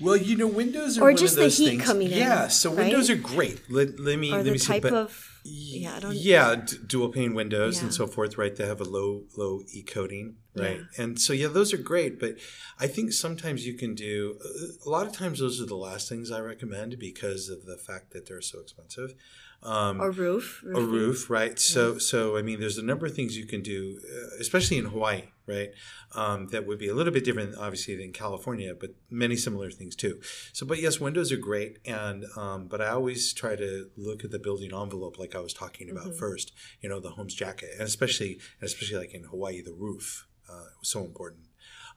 [0.00, 1.84] Well, you know, windows are Or one just of the heat things.
[1.84, 2.78] coming in, Yeah, so right?
[2.86, 3.60] windows are great.
[3.70, 4.66] Let, let me or let the me see.
[4.66, 8.54] type but- of yeah, I don't yeah, d- dual pane windows and so forth, right?
[8.54, 10.80] They have a low low e coating, right?
[10.80, 11.02] Yeah.
[11.02, 12.20] And so yeah, those are great.
[12.20, 12.36] But
[12.78, 14.38] I think sometimes you can do
[14.84, 18.12] a lot of times those are the last things I recommend because of the fact
[18.12, 19.14] that they're so expensive.
[19.62, 20.64] Um, or roof.
[20.64, 21.58] a roof, right?
[21.58, 24.86] So, so I mean, there's a number of things you can do, uh, especially in
[24.86, 25.70] Hawaii, right?
[26.14, 29.96] Um, that would be a little bit different, obviously, than California, but many similar things
[29.96, 30.20] too.
[30.52, 34.30] So, but yes, windows are great, and um, but I always try to look at
[34.30, 36.52] the building envelope, like I was talking about first.
[36.80, 40.88] You know, the home's jacket, and especially, especially like in Hawaii, the roof uh, was
[40.88, 41.49] so important.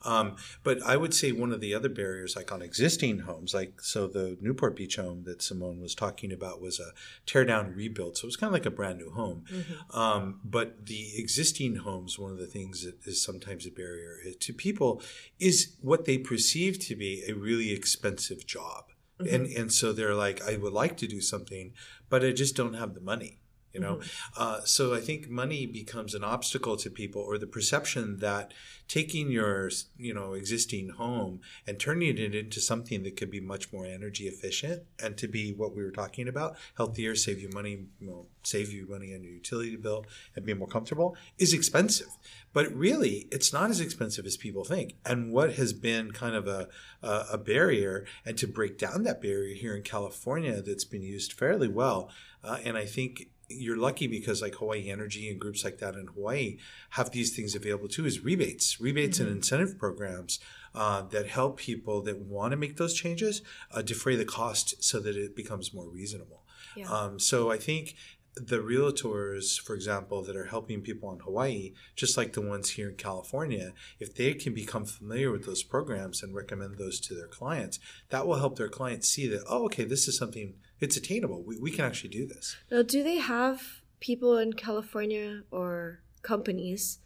[0.03, 3.81] Um, but I would say one of the other barriers, like on existing homes, like
[3.81, 6.91] so the Newport Beach home that Simone was talking about was a
[7.25, 8.17] tear down rebuild.
[8.17, 9.45] So it was kind of like a brand new home.
[9.91, 14.53] Um, but the existing homes, one of the things that is sometimes a barrier to
[14.53, 15.01] people
[15.39, 18.85] is what they perceive to be a really expensive job.
[19.19, 21.73] And, and so they're like, I would like to do something,
[22.09, 23.39] but I just don't have the money
[23.73, 23.99] you know?
[24.37, 28.53] Uh, so i think money becomes an obstacle to people or the perception that
[28.87, 33.71] taking your you know existing home and turning it into something that could be much
[33.71, 37.85] more energy efficient and to be what we were talking about healthier save you money
[37.99, 40.05] you know, save you money on your utility bill
[40.35, 42.17] and be more comfortable is expensive.
[42.51, 44.95] But really it's not as expensive as people think.
[45.05, 46.67] And what has been kind of a,
[47.01, 51.33] a, a barrier and to break down that barrier here in california that's been used
[51.33, 52.09] fairly well
[52.43, 56.07] uh, and i think you're lucky because like Hawaii Energy and groups like that in
[56.07, 56.57] Hawaii
[56.91, 60.39] have these things available too is rebates, rebates and incentive programs
[60.75, 64.99] uh, that help people that want to make those changes uh, defray the cost so
[64.99, 66.43] that it becomes more reasonable.
[66.75, 66.91] Yeah.
[66.91, 67.95] Um, so I think
[68.35, 72.89] the realtors, for example, that are helping people in Hawaii, just like the ones here
[72.89, 77.27] in California, if they can become familiar with those programs and recommend those to their
[77.27, 81.43] clients, that will help their clients see that, oh, okay, this is something, it's attainable.
[81.43, 82.55] We, we can actually do this.
[82.71, 86.99] Now, do they have people in California or companies?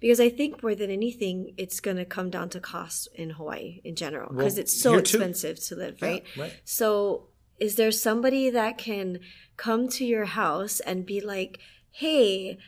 [0.00, 3.80] Because I think more than anything, it's going to come down to cost in Hawaii
[3.84, 6.24] in general because Well, it's so expensive to live, Yeah, right?
[6.36, 6.52] right.
[6.64, 9.20] So, is there somebody that can
[9.56, 11.58] come to your house and be like,
[11.90, 12.58] hey,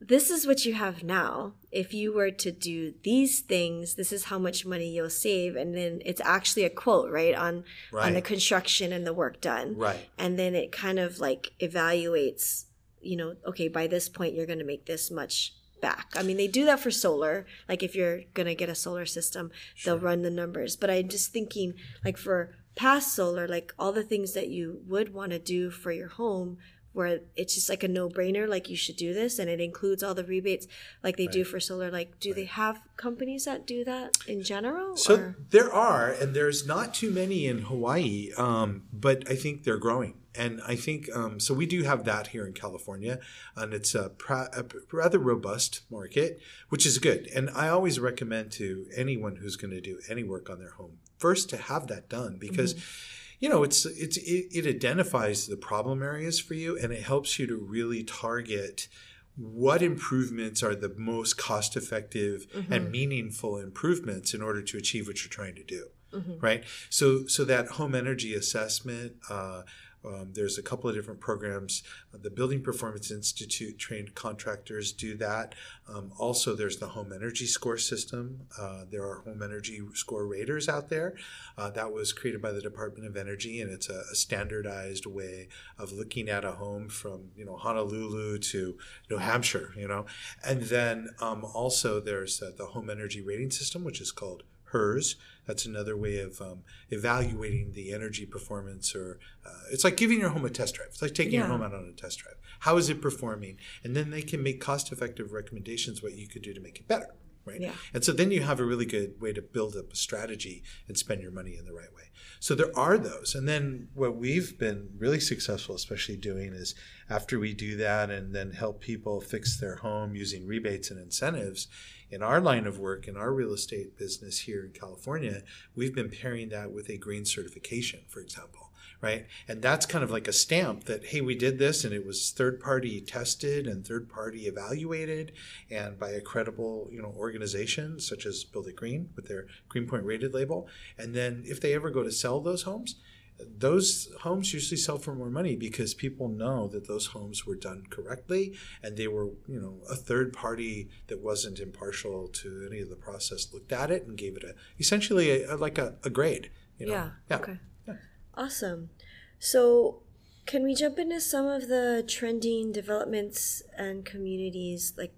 [0.00, 1.54] this is what you have now.
[1.70, 5.56] If you were to do these things, this is how much money you'll save.
[5.56, 7.34] And then it's actually a quote, right?
[7.34, 7.64] On
[8.06, 10.08] on the construction and the work done Right.
[10.18, 12.64] and then it kind of like evaluates
[13.00, 16.38] you know okay by this point you're going to make this much back i mean
[16.38, 19.50] they do that for solar like if you're going to get a solar system
[19.84, 24.02] they'll run the numbers but i'm just thinking like for past solar like all the
[24.02, 26.58] things that you would want to do for your home
[26.92, 30.14] where it's just like a no-brainer like you should do this and it includes all
[30.14, 30.66] the rebates
[31.02, 34.96] like they do for solar like do they have companies that do that in general
[34.96, 35.36] So or?
[35.50, 40.14] there are, and there's not too many in Hawaii, um, but I think they're growing.
[40.36, 41.54] and I think um, so.
[41.54, 43.18] We do have that here in California,
[43.56, 47.28] and it's a, pra- a rather robust market, which is good.
[47.36, 50.98] And I always recommend to anyone who's going to do any work on their home
[51.18, 52.74] first to have that done because.
[52.74, 57.02] Mm-hmm you know it's it's it, it, identifies the problem areas for you and it
[57.02, 58.88] helps you to really target
[59.36, 62.72] what improvements are the most cost effective mm-hmm.
[62.72, 66.38] and meaningful improvements in order to achieve what you're trying to do mm-hmm.
[66.40, 69.62] right so so that home energy assessment uh,
[70.04, 71.82] um, there's a couple of different programs.
[72.12, 75.54] The Building Performance Institute trained contractors do that.
[75.88, 78.46] Um, also, there's the Home Energy Score system.
[78.60, 81.14] Uh, there are Home Energy Score raters out there.
[81.56, 85.48] Uh, that was created by the Department of Energy, and it's a, a, standardized way
[85.78, 88.76] of looking at a home from you know Honolulu to
[89.10, 89.72] New Hampshire.
[89.76, 90.06] You know,
[90.44, 94.42] and then um, also there's uh, the Home Energy Rating System, which is called
[94.74, 95.16] HERS.
[95.46, 100.30] That's another way of um, evaluating the energy performance, or uh, it's like giving your
[100.30, 100.88] home a test drive.
[100.90, 101.40] It's like taking yeah.
[101.40, 102.36] your home out on a test drive.
[102.60, 103.58] How is it performing?
[103.84, 107.14] And then they can make cost-effective recommendations what you could do to make it better.
[107.46, 107.60] Right.
[107.60, 107.72] Yeah.
[107.92, 110.96] And so then you have a really good way to build up a strategy and
[110.96, 112.04] spend your money in the right way.
[112.40, 113.34] So there are those.
[113.34, 116.74] And then what we've been really successful, especially doing, is
[117.10, 121.68] after we do that and then help people fix their home using rebates and incentives,
[122.14, 125.42] in our line of work, in our real estate business here in California,
[125.74, 129.26] we've been pairing that with a green certification, for example, right?
[129.48, 132.30] And that's kind of like a stamp that, hey, we did this and it was
[132.30, 135.32] third party tested and third party evaluated
[135.68, 140.04] and by a credible, you know, organization such as Build It Green with their Greenpoint
[140.04, 140.68] rated label.
[140.96, 142.94] And then if they ever go to sell those homes,
[143.38, 147.84] those homes usually sell for more money because people know that those homes were done
[147.90, 152.88] correctly and they were you know a third party that wasn't impartial to any of
[152.88, 156.10] the process looked at it and gave it a essentially a, a, like a, a
[156.10, 156.92] grade you know?
[156.92, 157.10] yeah.
[157.28, 157.94] yeah okay yeah.
[158.36, 158.90] awesome
[159.38, 160.02] so
[160.46, 165.14] can we jump into some of the trending developments and communities like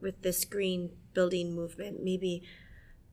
[0.00, 2.42] with this green building movement maybe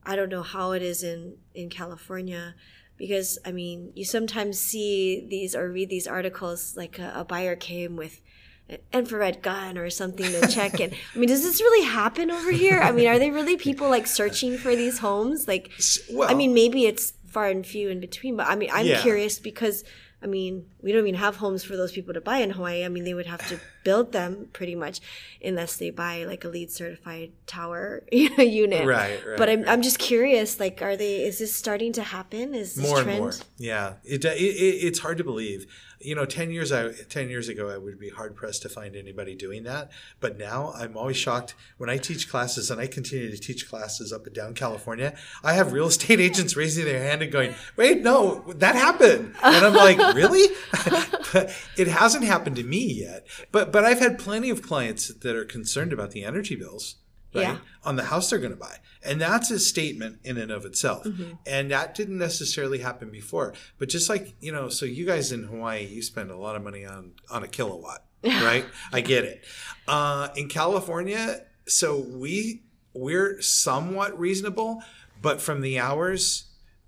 [0.03, 2.53] i don't know how it is in in california
[3.01, 7.55] because I mean, you sometimes see these or read these articles like a, a buyer
[7.55, 8.21] came with
[8.69, 10.91] an infrared gun or something to check in.
[11.15, 12.79] I mean, does this really happen over here?
[12.79, 15.47] I mean, are they really people like searching for these homes?
[15.47, 15.71] Like,
[16.11, 19.01] well, I mean, maybe it's far and few in between, but I mean, I'm yeah.
[19.01, 19.83] curious because
[20.21, 22.83] I mean, we don't even have homes for those people to buy in Hawaii.
[22.83, 25.01] I mean, they would have to build them pretty much
[25.43, 28.85] unless they buy like a LEED certified tower unit.
[28.85, 29.37] Right, right.
[29.37, 32.53] But I'm, I'm just curious, like, are they, is this starting to happen?
[32.53, 33.09] Is this more trend?
[33.09, 33.33] and more.
[33.57, 33.93] Yeah.
[34.03, 35.67] It, it, it, it's hard to believe
[36.03, 38.95] you know 10 years I, 10 years ago i would be hard pressed to find
[38.95, 43.29] anybody doing that but now i'm always shocked when i teach classes and i continue
[43.29, 47.21] to teach classes up and down california i have real estate agents raising their hand
[47.21, 50.47] and going wait no that happened and i'm like really
[51.33, 55.35] but it hasn't happened to me yet but but i've had plenty of clients that
[55.35, 56.95] are concerned about the energy bills
[57.33, 57.57] right yeah.
[57.83, 61.03] on the house they're going to buy and that's a statement in and of itself.
[61.03, 61.33] Mm-hmm.
[61.47, 63.53] And that didn't necessarily happen before.
[63.79, 66.63] But just like, you know, so you guys in Hawaii, you spend a lot of
[66.63, 68.65] money on on a kilowatt, right?
[68.93, 69.43] I get it.
[69.87, 74.83] Uh, in California, so we we're somewhat reasonable,
[75.21, 76.45] but from the hours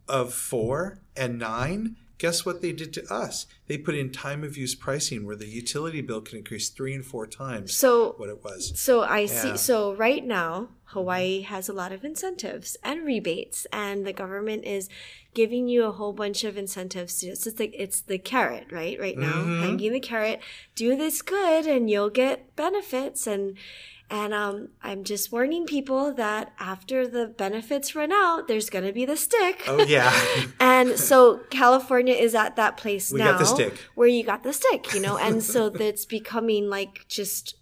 [0.08, 3.48] of four and nine, guess what they did to us?
[3.68, 7.06] They put in time of use pricing where the utility bill can increase three and
[7.06, 8.72] four times so, what it was.
[8.80, 9.28] So I yeah.
[9.28, 9.58] see.
[9.58, 14.88] So right now, Hawaii has a lot of incentives and rebates, and the government is
[15.34, 17.22] giving you a whole bunch of incentives.
[17.24, 18.98] It's just like it's the carrot, right?
[18.98, 19.62] Right now, mm-hmm.
[19.64, 20.40] hanging the carrot.
[20.76, 23.58] Do this good, and you'll get benefits and
[24.10, 28.94] and um, I'm just warning people that after the benefits run out, there's going to
[28.94, 29.63] be the stick.
[29.68, 30.13] Oh, yeah.
[30.60, 33.39] and so California is at that place we now
[33.96, 37.56] where you got the stick, you know, and so that's becoming like just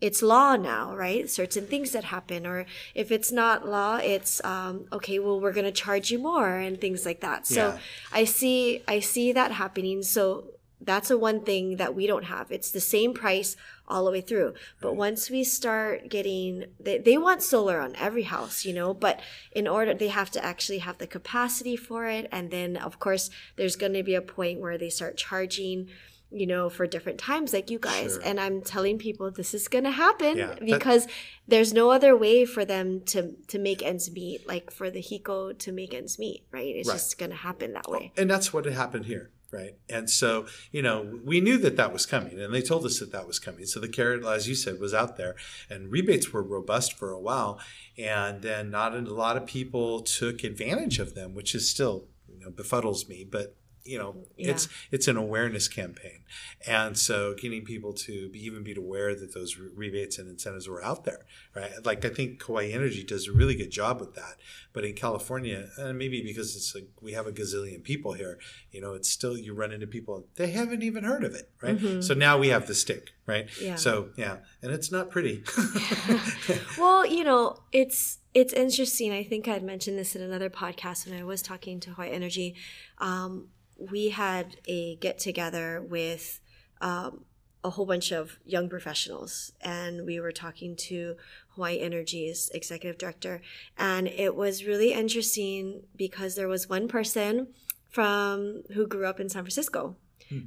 [0.00, 1.30] it's law now, right?
[1.30, 5.20] Certain things that happen, or if it's not law, it's um, okay.
[5.20, 7.46] Well, we're going to charge you more and things like that.
[7.46, 7.78] So yeah.
[8.12, 10.02] I see, I see that happening.
[10.02, 10.46] So
[10.84, 12.50] that's a one thing that we don't have.
[12.50, 14.54] It's the same price all the way through.
[14.80, 14.96] But right.
[14.96, 19.20] once we start getting, they, they want solar on every house, you know, but
[19.52, 22.28] in order, they have to actually have the capacity for it.
[22.32, 25.88] And then, of course, there's going to be a point where they start charging
[26.34, 28.14] you know, for different times, like you guys.
[28.14, 28.22] Sure.
[28.24, 31.06] And I'm telling people this is going to happen yeah, because
[31.46, 35.58] there's no other way for them to to make ends meet, like for the HECO
[35.58, 36.74] to make ends meet, right?
[36.74, 36.94] It's right.
[36.94, 38.12] just going to happen that way.
[38.16, 39.76] And that's what happened here right?
[39.88, 43.12] And so, you know, we knew that that was coming, and they told us that
[43.12, 43.66] that was coming.
[43.66, 45.36] So the carrot, as you said, was out there,
[45.68, 47.60] and rebates were robust for a while,
[47.98, 52.40] and then not a lot of people took advantage of them, which is still, you
[52.40, 53.54] know, befuddles me, but
[53.84, 54.50] you know Yeah.
[54.52, 56.20] it's it's an awareness campaign
[56.66, 60.68] and so getting people to be, even be aware that those re- rebates and incentives
[60.68, 64.14] were out there right like i think hawaii energy does a really good job with
[64.14, 64.34] that
[64.72, 68.38] but in california uh, maybe because it's like we have a gazillion people here
[68.70, 72.02] you know it's still you run into people they haven't even heard of it right
[72.02, 73.64] so now we have the stick right Mm-hmm.
[73.66, 73.74] Yeah.
[73.76, 75.42] so yeah and it's not pretty
[76.78, 79.12] Well, you know, it's it's interesting.
[79.12, 82.54] I think I'd mentioned this in another podcast when I was talking to Hawaii Energy.
[82.98, 83.48] Um,
[83.90, 86.40] we had a get together with
[86.80, 87.24] um,
[87.64, 91.16] a whole bunch of young professionals, and we were talking to
[91.54, 93.40] Hawaii Energy's executive director,
[93.78, 97.48] and it was really interesting because there was one person
[97.88, 99.96] from who grew up in San Francisco,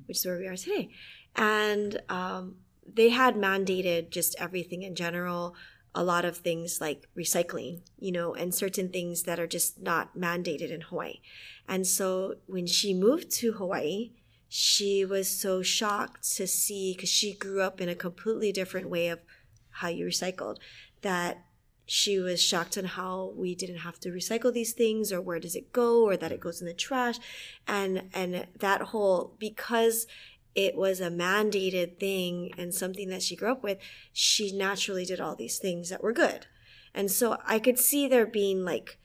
[0.07, 0.89] which is where we are today,
[1.35, 2.55] and um,
[2.91, 5.55] they had mandated just everything in general
[5.95, 10.15] a lot of things like recycling, you know, and certain things that are just not
[10.15, 11.21] mandated in Hawaii.
[11.67, 14.11] And so when she moved to Hawaii,
[14.49, 19.07] she was so shocked to see, because she grew up in a completely different way
[19.07, 19.19] of
[19.69, 20.57] how you recycled,
[21.01, 21.45] that
[21.85, 25.55] she was shocked on how we didn't have to recycle these things or where does
[25.55, 27.19] it go or that it goes in the trash
[27.67, 30.07] and and that whole because
[30.55, 33.77] it was a mandated thing and something that she grew up with,
[34.13, 36.47] she naturally did all these things that were good.
[36.93, 38.97] And so I could see there being like,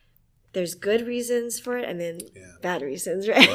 [0.53, 2.53] there's good reasons for it and then Yeah.
[2.62, 3.48] bad reasons, right?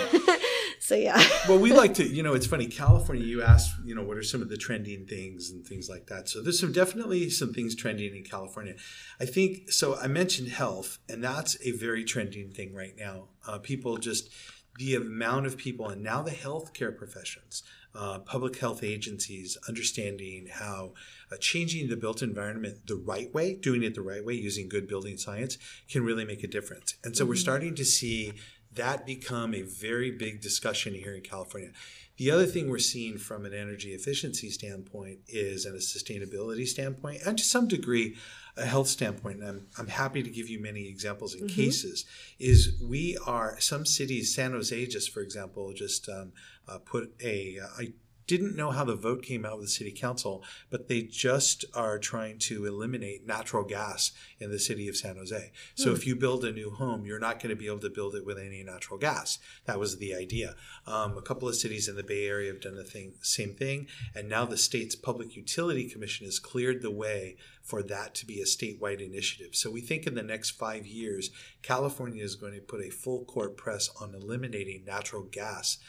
[0.79, 1.21] so yeah.
[1.47, 2.67] well, we like to, you know, it's funny.
[2.67, 6.07] California, you asked, you know, what are some of the trending things and things like
[6.07, 6.27] that.
[6.29, 8.75] So there's some definitely some things trending in California.
[9.19, 9.95] I think so.
[9.97, 13.29] I mentioned health, and that's a very trending thing right now.
[13.47, 14.29] Uh, people just
[14.77, 17.63] the amount of people, and now the healthcare professions,
[17.97, 20.93] uh, public health agencies, understanding how
[21.31, 24.87] uh, changing the built environment the right way, doing it the right way, using good
[24.87, 25.57] building science,
[25.89, 26.95] can really make a difference.
[27.03, 28.33] And so we're starting to see
[28.73, 31.71] that become a very big discussion here in California.
[32.17, 37.21] The other thing we're seeing from an energy efficiency standpoint is, and a sustainability standpoint,
[37.25, 38.15] and to some degree,
[38.57, 42.05] a health standpoint, and I'm, I'm happy to give you many examples and cases,
[42.39, 46.31] is we are, some cities, San Jose, just for example, just um,
[46.67, 47.93] uh, put a, I
[48.27, 51.99] didn't know how the vote came out with the city council, but they just are
[51.99, 55.51] trying to eliminate natural gas in the city of San Jose.
[55.75, 58.15] So if you build a new home, you're not going to be able to build
[58.15, 59.39] it with any natural gas.
[59.65, 60.55] That was the idea.
[60.87, 63.87] Um, a couple of cities in the Bay Area have done the thing, same thing,
[64.13, 68.39] and now the state's Public Utility Commission has cleared the way for that to be
[68.41, 69.55] a statewide initiative.
[69.55, 71.31] So we think in the next five years,
[71.63, 75.79] California is going to put a full court press on eliminating natural gas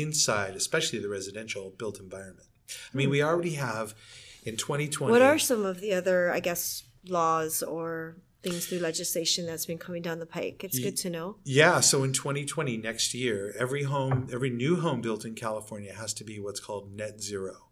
[0.00, 2.48] inside, especially the residential built environment.
[2.92, 3.12] I mean, hmm.
[3.12, 3.94] we already have
[4.44, 5.10] in 2020.
[5.10, 9.78] What are some of the other, I guess, laws or things through legislation that's been
[9.78, 10.62] coming down the pike?
[10.64, 11.36] It's good to know.
[11.44, 16.14] Yeah, so in 2020, next year, every home, every new home built in California has
[16.14, 17.65] to be what's called net zero.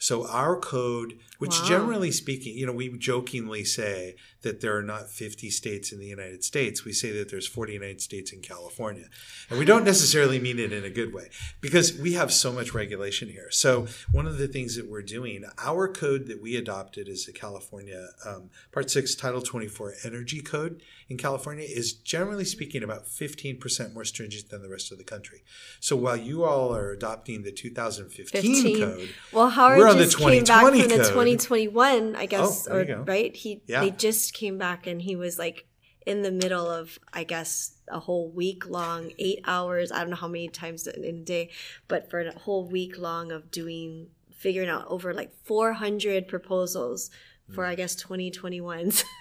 [0.00, 1.68] So our code, which Wow.
[1.68, 6.06] generally speaking, you know, we jokingly say that there are not 50 states in the
[6.06, 6.86] United States.
[6.86, 9.04] We say that there's 49 states in California.
[9.50, 11.28] And we don't necessarily mean it in a good way
[11.60, 13.50] because we have so much regulation here.
[13.50, 17.32] So one of the things that we're doing, our code that we adopted is the
[17.32, 23.92] California um, Part 6 Title 24 Energy Code in California is generally speaking about 15%
[23.92, 25.42] more stringent than the rest of the country.
[25.80, 28.80] So while you all are adopting the 2015 15.
[28.80, 32.68] code, Well, Howard We're on the just came back from 2020 the 2021, I guess,
[32.70, 33.34] Oh, or right?
[33.34, 33.80] He Yeah.
[33.80, 35.66] they just came back and he was like
[36.06, 39.92] in the middle of, I guess, a whole week long, eight hours.
[39.92, 41.50] I don't know how many times in a day,
[41.88, 47.10] but for a whole week long of doing, figuring out over like 400 proposals
[47.52, 49.04] for I guess 2021's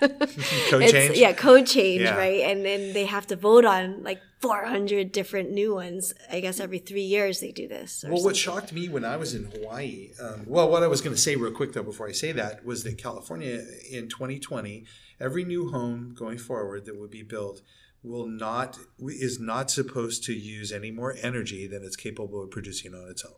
[0.70, 1.18] Code It's- change?
[1.18, 2.16] Yeah, code change, Yeah.
[2.18, 2.42] right?
[2.42, 6.14] And then they have to vote on like 400 different new ones.
[6.32, 8.06] I guess every three years they do this.
[8.08, 11.16] Well, what shocked me when I was in Hawaii, um, well, what I was going
[11.16, 14.86] to say real quick though before I say that was that California in 2020,
[15.20, 17.62] every new home going forward that would be built
[18.02, 22.94] will not is not supposed to use any more energy than it's capable of producing
[22.94, 23.34] on its own.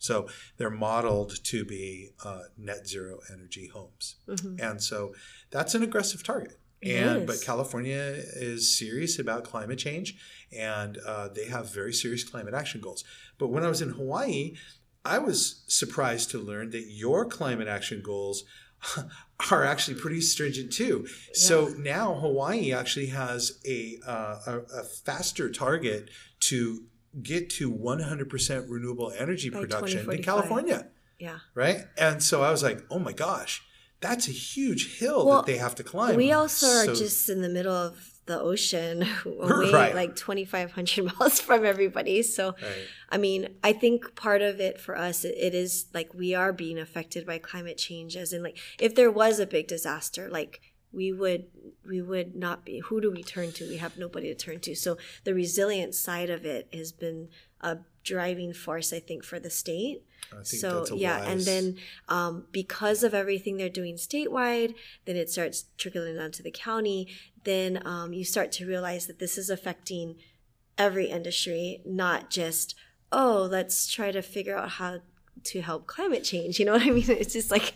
[0.00, 0.26] So
[0.56, 4.16] they're modeled to be uh, net zero energy homes,
[4.58, 5.14] and so
[5.50, 6.58] that's an aggressive target.
[6.82, 7.42] It And but.
[7.42, 10.16] California is serious about climate change,
[10.56, 13.04] and uh, they have very serious climate action goals.
[13.38, 14.54] But when I was in Hawaii,
[15.04, 18.44] I was surprised to learn that your climate action goals
[19.50, 21.06] are actually pretty stringent too.
[21.34, 26.84] So now Hawaii actually has a, uh, a a faster target to
[27.22, 30.88] get to 100% renewable energy By production in California,
[31.18, 31.38] Yeah.
[31.54, 31.86] right?
[31.98, 33.62] And so I was like, oh my gosh,
[34.00, 36.16] that's a huge hill Well, that they have to climb.
[36.16, 39.94] We also are So- just in the middle of the ocean away Right.
[39.94, 42.86] like 2500 miles from everybody so Right.
[43.08, 46.52] i mean i think part of it for us it, it is like we are
[46.52, 50.60] being affected by climate change as in like if there was a big disaster like
[50.92, 51.46] we would
[51.86, 53.68] we would not be who do we turn to?
[53.68, 54.74] We have nobody to turn to.
[54.74, 57.28] So the resilient side of it has been
[57.60, 60.02] a driving force i think for the state.
[60.32, 61.76] I think so yeah and then
[62.08, 64.74] um, because of everything they're doing statewide
[65.04, 67.08] then it starts trickling down to the county.
[67.44, 70.16] Then um, you start to realize that this is affecting
[70.78, 72.74] every industry not just
[73.12, 75.00] oh let's try to figure out how
[75.44, 77.74] to help climate change you know what i mean it's just like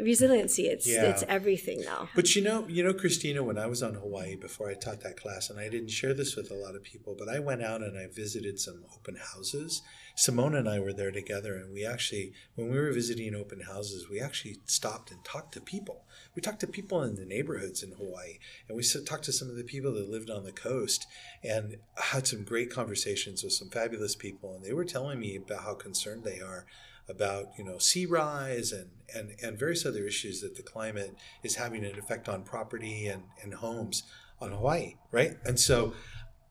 [0.00, 1.04] resiliency it's Yeah.
[1.04, 4.68] it's everything now But you know, you know, Christina, when I was on Hawaii before
[4.70, 7.28] I taught that class, and I didn't share this with a lot of people, but
[7.28, 9.82] I went out and I visited some open houses.
[10.16, 14.08] Simone and I were there together, and we actually, when we were visiting open houses,
[14.08, 16.04] we actually stopped and talked to people.
[16.36, 18.38] We talked to people in the neighborhoods in Hawaii,
[18.68, 21.06] and we talked to some of the people that lived on the coast,
[21.42, 25.64] and had some great conversations with some fabulous people, and they were telling me about
[25.64, 26.66] how concerned they are
[27.08, 31.56] about you know sea rise and, and and various other issues that the climate is
[31.56, 34.02] having an effect on property and, and homes
[34.40, 35.36] on Hawaii, right?
[35.44, 35.94] And so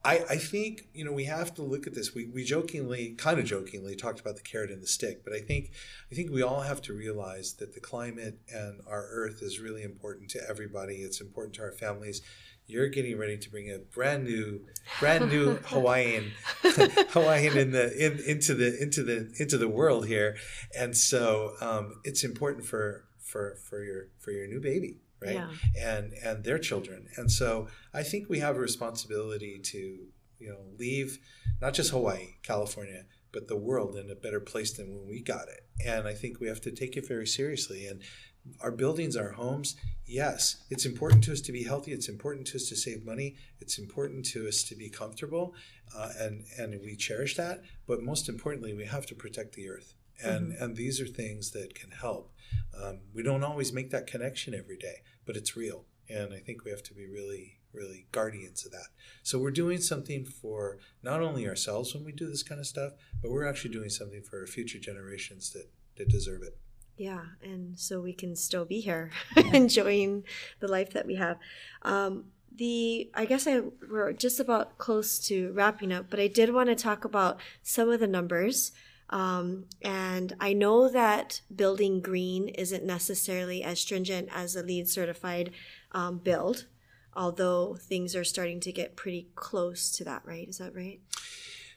[0.04, 2.14] I, I think you know we have to look at this.
[2.14, 5.40] We, we jokingly, kind of jokingly, talked about the carrot and the stick, but I
[5.40, 5.70] think
[6.12, 9.82] I think we all have to realize that the climate and our Earth is really
[9.82, 10.96] important to everybody.
[10.96, 12.20] It's important to our families.
[12.66, 14.66] You're getting ready to bring a brand new,
[14.98, 20.36] brand new Hawaiian, Hawaiian in the in, into the into the into the world here,
[20.76, 25.34] and so um, it's important for for for your for your new baby, right?
[25.34, 25.50] Yeah.
[25.78, 29.78] And and their children, and so I think we have a responsibility to
[30.38, 31.18] you know leave
[31.60, 35.48] not just Hawaii, California, but the world in a better place than when we got
[35.48, 35.66] it.
[35.84, 37.86] And I think we have to take it very seriously.
[37.86, 38.00] And
[38.60, 39.76] our buildings, our homes,
[40.06, 41.92] yes, it's important to us to be healthy.
[41.92, 43.36] It's important to us to save money.
[43.60, 45.54] It's important to us to be comfortable,
[45.96, 47.62] uh, and and we cherish that.
[47.86, 49.94] But most importantly, we have to protect the earth.
[50.22, 52.32] And and these are things that can help.
[52.80, 55.86] Um, we don't always make that connection every day, but it's real.
[56.08, 58.88] And I think we have to be really, really guardians of that.
[59.22, 62.92] So we're doing something for not only ourselves when we do this kind of stuff,
[63.22, 66.58] but we're actually doing something for our future generations that, that deserve it.
[66.96, 69.10] Yeah, and so we can still be here
[69.52, 70.24] enjoying
[70.60, 71.38] the life that we have.
[71.82, 72.26] Um,
[72.56, 76.68] the I guess I we're just about close to wrapping up, but I did want
[76.68, 78.70] to talk about some of the numbers.
[79.10, 85.50] Um, and I know that building green isn't necessarily as stringent as a LEED certified
[85.92, 86.66] um, build,
[87.14, 90.48] although things are starting to get pretty close to that, right?
[90.48, 91.00] Is that right?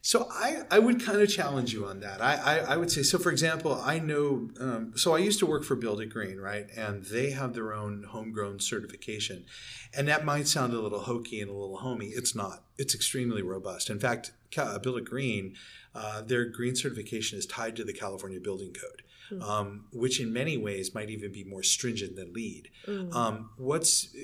[0.07, 2.21] So I, I would kind of challenge you on that.
[2.21, 5.45] I, I, I would say, so for example, I know, um, so I used to
[5.45, 6.65] work for Build It Green, right?
[6.77, 9.43] And they have their own homegrown certification.
[9.93, 12.13] And that might sound a little hokey and a little homey.
[12.15, 12.63] It's not.
[12.77, 13.89] It's extremely robust.
[13.89, 15.55] In fact, Build It Green,
[15.93, 19.01] uh, their green certification is tied to the California Building Code.
[19.41, 22.69] Um, which in many ways might even be more stringent than LEED.
[23.11, 24.15] Um, what's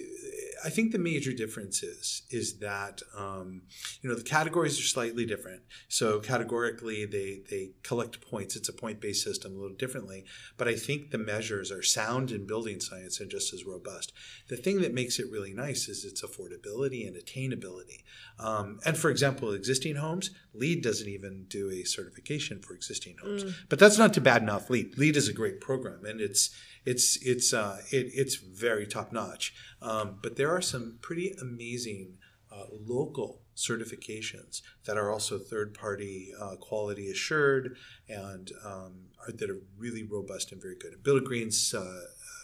[0.64, 3.64] I think the major difference is is that um,
[4.01, 5.61] you know the categories are slightly different.
[5.88, 8.55] So categorically, they they collect points.
[8.55, 10.26] It's a point based system a little differently.
[10.57, 14.14] But I think the measures are sound in building science and just as robust.
[14.47, 18.03] The thing that makes it really nice is its affordability and attainability.
[18.39, 23.43] Um, and for example, existing homes, LEED doesn't even do a certification for existing homes.
[23.70, 24.97] But that's not to bad enough LEED.
[24.97, 26.49] LEED is a great program, and it's
[26.86, 29.54] it's it's uh, it, it's very top notch.
[29.82, 32.18] Um, but there are some pretty amazing
[32.52, 37.78] uh, local certifications that are also third party uh, quality assured
[38.10, 41.04] and um, are, that are really robust and very good.
[41.04, 42.02] Bill Green's uh,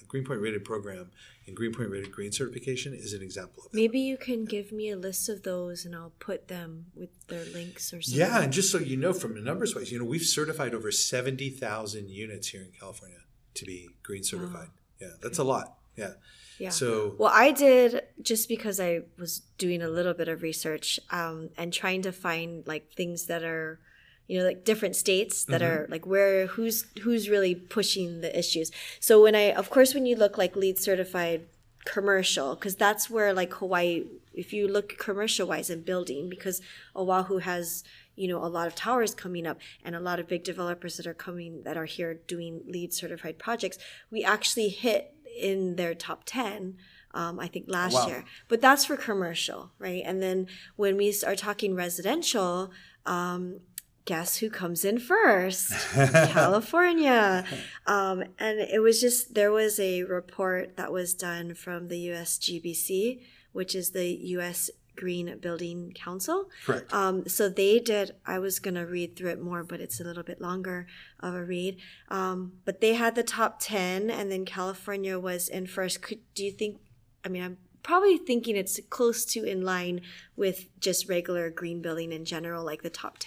[0.07, 1.11] Greenpoint rated program
[1.45, 3.77] and Greenpoint rated green certification is an example of that.
[3.77, 7.45] Maybe you can give me a list of those, and I'll put them with their
[7.45, 8.19] links or something.
[8.19, 10.91] Yeah, and just so you know, from a numbers wise, you know, we've certified over
[10.91, 13.17] seventy thousand units here in California
[13.59, 14.69] to be green certified.
[14.99, 15.77] Yeah, that's a lot.
[15.95, 16.13] Yeah.
[16.59, 16.69] Yeah.
[16.69, 21.49] So Well, I did just because I was doing a little bit of research um,
[21.57, 23.79] and trying to find like things that are,
[24.27, 28.71] you know, like different states that are like where who's who's really pushing the issues.
[28.99, 31.47] So when I, of course, when you look like LEED certified
[31.85, 34.03] commercial, because that's where like Hawaii,
[34.33, 36.61] if you look commercial wise in building, because
[36.95, 37.83] Oahu has
[38.19, 41.07] you know a lot of towers coming up and a lot of big developers that
[41.07, 43.77] are coming that are here doing LEED certified projects
[44.11, 45.01] we actually hit
[45.39, 46.75] in their top 10
[47.19, 48.07] um, i think last Wow.
[48.07, 48.25] year.
[48.49, 50.03] But that's for commercial right?
[50.09, 52.71] And then when we are talking residential
[53.05, 53.61] um,
[54.05, 55.71] guess who comes in first?
[56.39, 57.45] California.
[57.85, 63.21] Um, and it was just there was a report that was done from the usgbc
[63.51, 64.69] which is the us
[64.99, 66.49] Green Building Council.
[66.65, 66.93] Correct.
[66.93, 68.11] Um, so they did.
[68.25, 70.87] I was gonna read through it more, but it's a little bit longer
[71.21, 71.77] of a read.
[72.09, 76.01] Um, but they had the top ten, and then California was in first.
[76.01, 76.79] Could do you think?
[77.23, 80.01] I mean, I'm probably thinking it's close to in line
[80.35, 83.17] with just regular green building in general, like the top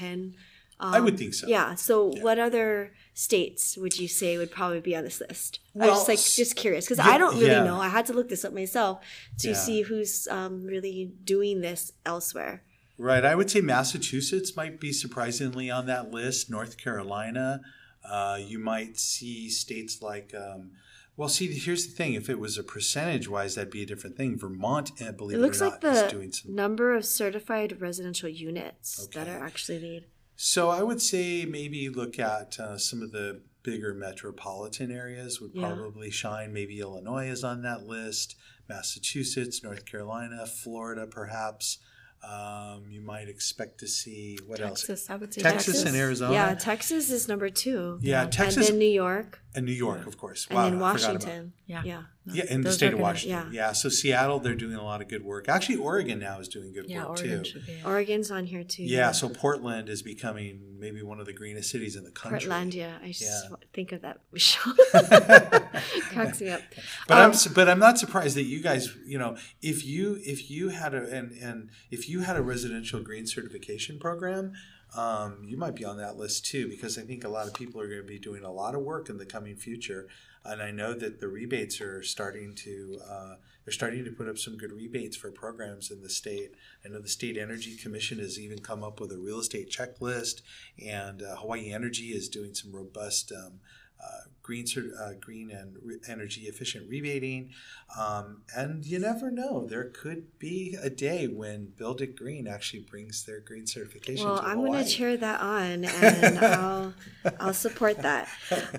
[0.83, 0.95] ten.
[0.95, 1.47] I would think so.
[1.47, 1.75] Um, Yeah.
[1.75, 5.61] So, what other states would you say would probably be on this list?
[5.75, 7.65] I Well, was like just curious because yeah, I don't really yeah.
[7.65, 7.77] know.
[7.81, 9.01] I had to look this up myself
[9.39, 9.55] to Yeah.
[9.55, 12.63] see who's um, really doing this elsewhere.
[12.99, 13.25] Right.
[13.25, 16.51] I would say Massachusetts might be surprisingly on that list.
[16.51, 17.61] North Carolina.
[18.05, 20.73] Uh, you might see states like, um,
[21.17, 22.15] well, see, here's the thing.
[22.15, 24.39] If it was a percentage wise, that'd be a different thing.
[24.39, 26.55] Vermont, eh, believe It it, looks or like not, is the doing some.
[26.55, 30.05] number of certified residential units that are actually LEED.
[30.45, 35.53] So I would say maybe look at uh, some of the bigger metropolitan areas would
[35.55, 35.69] Yeah.
[35.73, 36.53] probably shine.
[36.53, 38.35] Maybe Illinois is on that list.
[38.69, 41.79] Massachusetts, North Carolina, Florida, perhaps.
[42.29, 44.81] Um, you might expect to see what else?
[44.81, 46.33] Texas, I would say Texas and Arizona.
[46.33, 48.01] Yeah, Texas is number two.
[48.03, 50.49] Yeah, Texas and then New York, and New York, of course.
[50.51, 51.53] and then I about- Washington.
[51.67, 51.83] Yeah.
[51.85, 52.03] yeah.
[52.25, 53.53] Yeah, in the state are of gonna- Washington.
[53.53, 53.67] yeah.
[53.69, 53.73] Yeah.
[53.73, 55.49] so Seattle, they're doing a lot of good work.
[55.49, 57.51] Actually, Oregon now is doing good Yeah, work Oregon too.
[57.51, 57.81] should be.
[57.85, 58.85] Oregon's on here too.
[58.85, 62.39] Yeah, so Portland is becoming maybe one of the greenest cities in the country.
[62.49, 63.03] Portlandia.
[63.03, 63.57] I just Yeah.
[63.73, 64.73] think of that show.
[66.11, 66.63] Cracks me up.
[67.09, 70.51] But Um, I'm but I'm not surprised that you guys, you know, if you if
[70.51, 74.53] you had a and and if you had a residential green certification program,
[74.97, 77.81] um, you might be on that list too because I think a lot of people
[77.81, 80.07] are going to be doing a lot of work in the coming future,
[80.45, 83.35] and I know that the rebates are starting to uh,
[83.65, 86.55] they're starting to put up some good rebates for programs in the state.
[86.85, 90.43] I know the state energy commission has even come up with a real estate checklist,
[90.85, 93.33] and uh, Hawaii Energy is doing some robust.
[93.33, 93.61] Um,
[94.03, 94.67] uh, green
[95.01, 97.51] uh, green and re- energy efficient rebating,
[97.99, 99.67] um, and you never know.
[99.67, 104.27] There could be a day when Build It Green actually brings their green certification.
[104.27, 106.95] Well, I'm going to cheer that on, and I'll
[107.41, 108.29] I'll support that.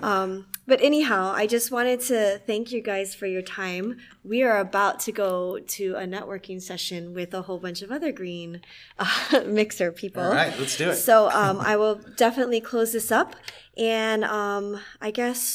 [0.01, 3.97] Um, but anyhow, I just wanted to thank you guys for your time.
[4.24, 8.11] We are about to go to a networking session with a whole bunch of other
[8.11, 8.61] green
[8.99, 10.24] uh, mixer people.
[10.24, 10.95] All right, let's do it.
[10.95, 13.36] So um, I will definitely close this up,
[13.78, 15.53] and um, I guess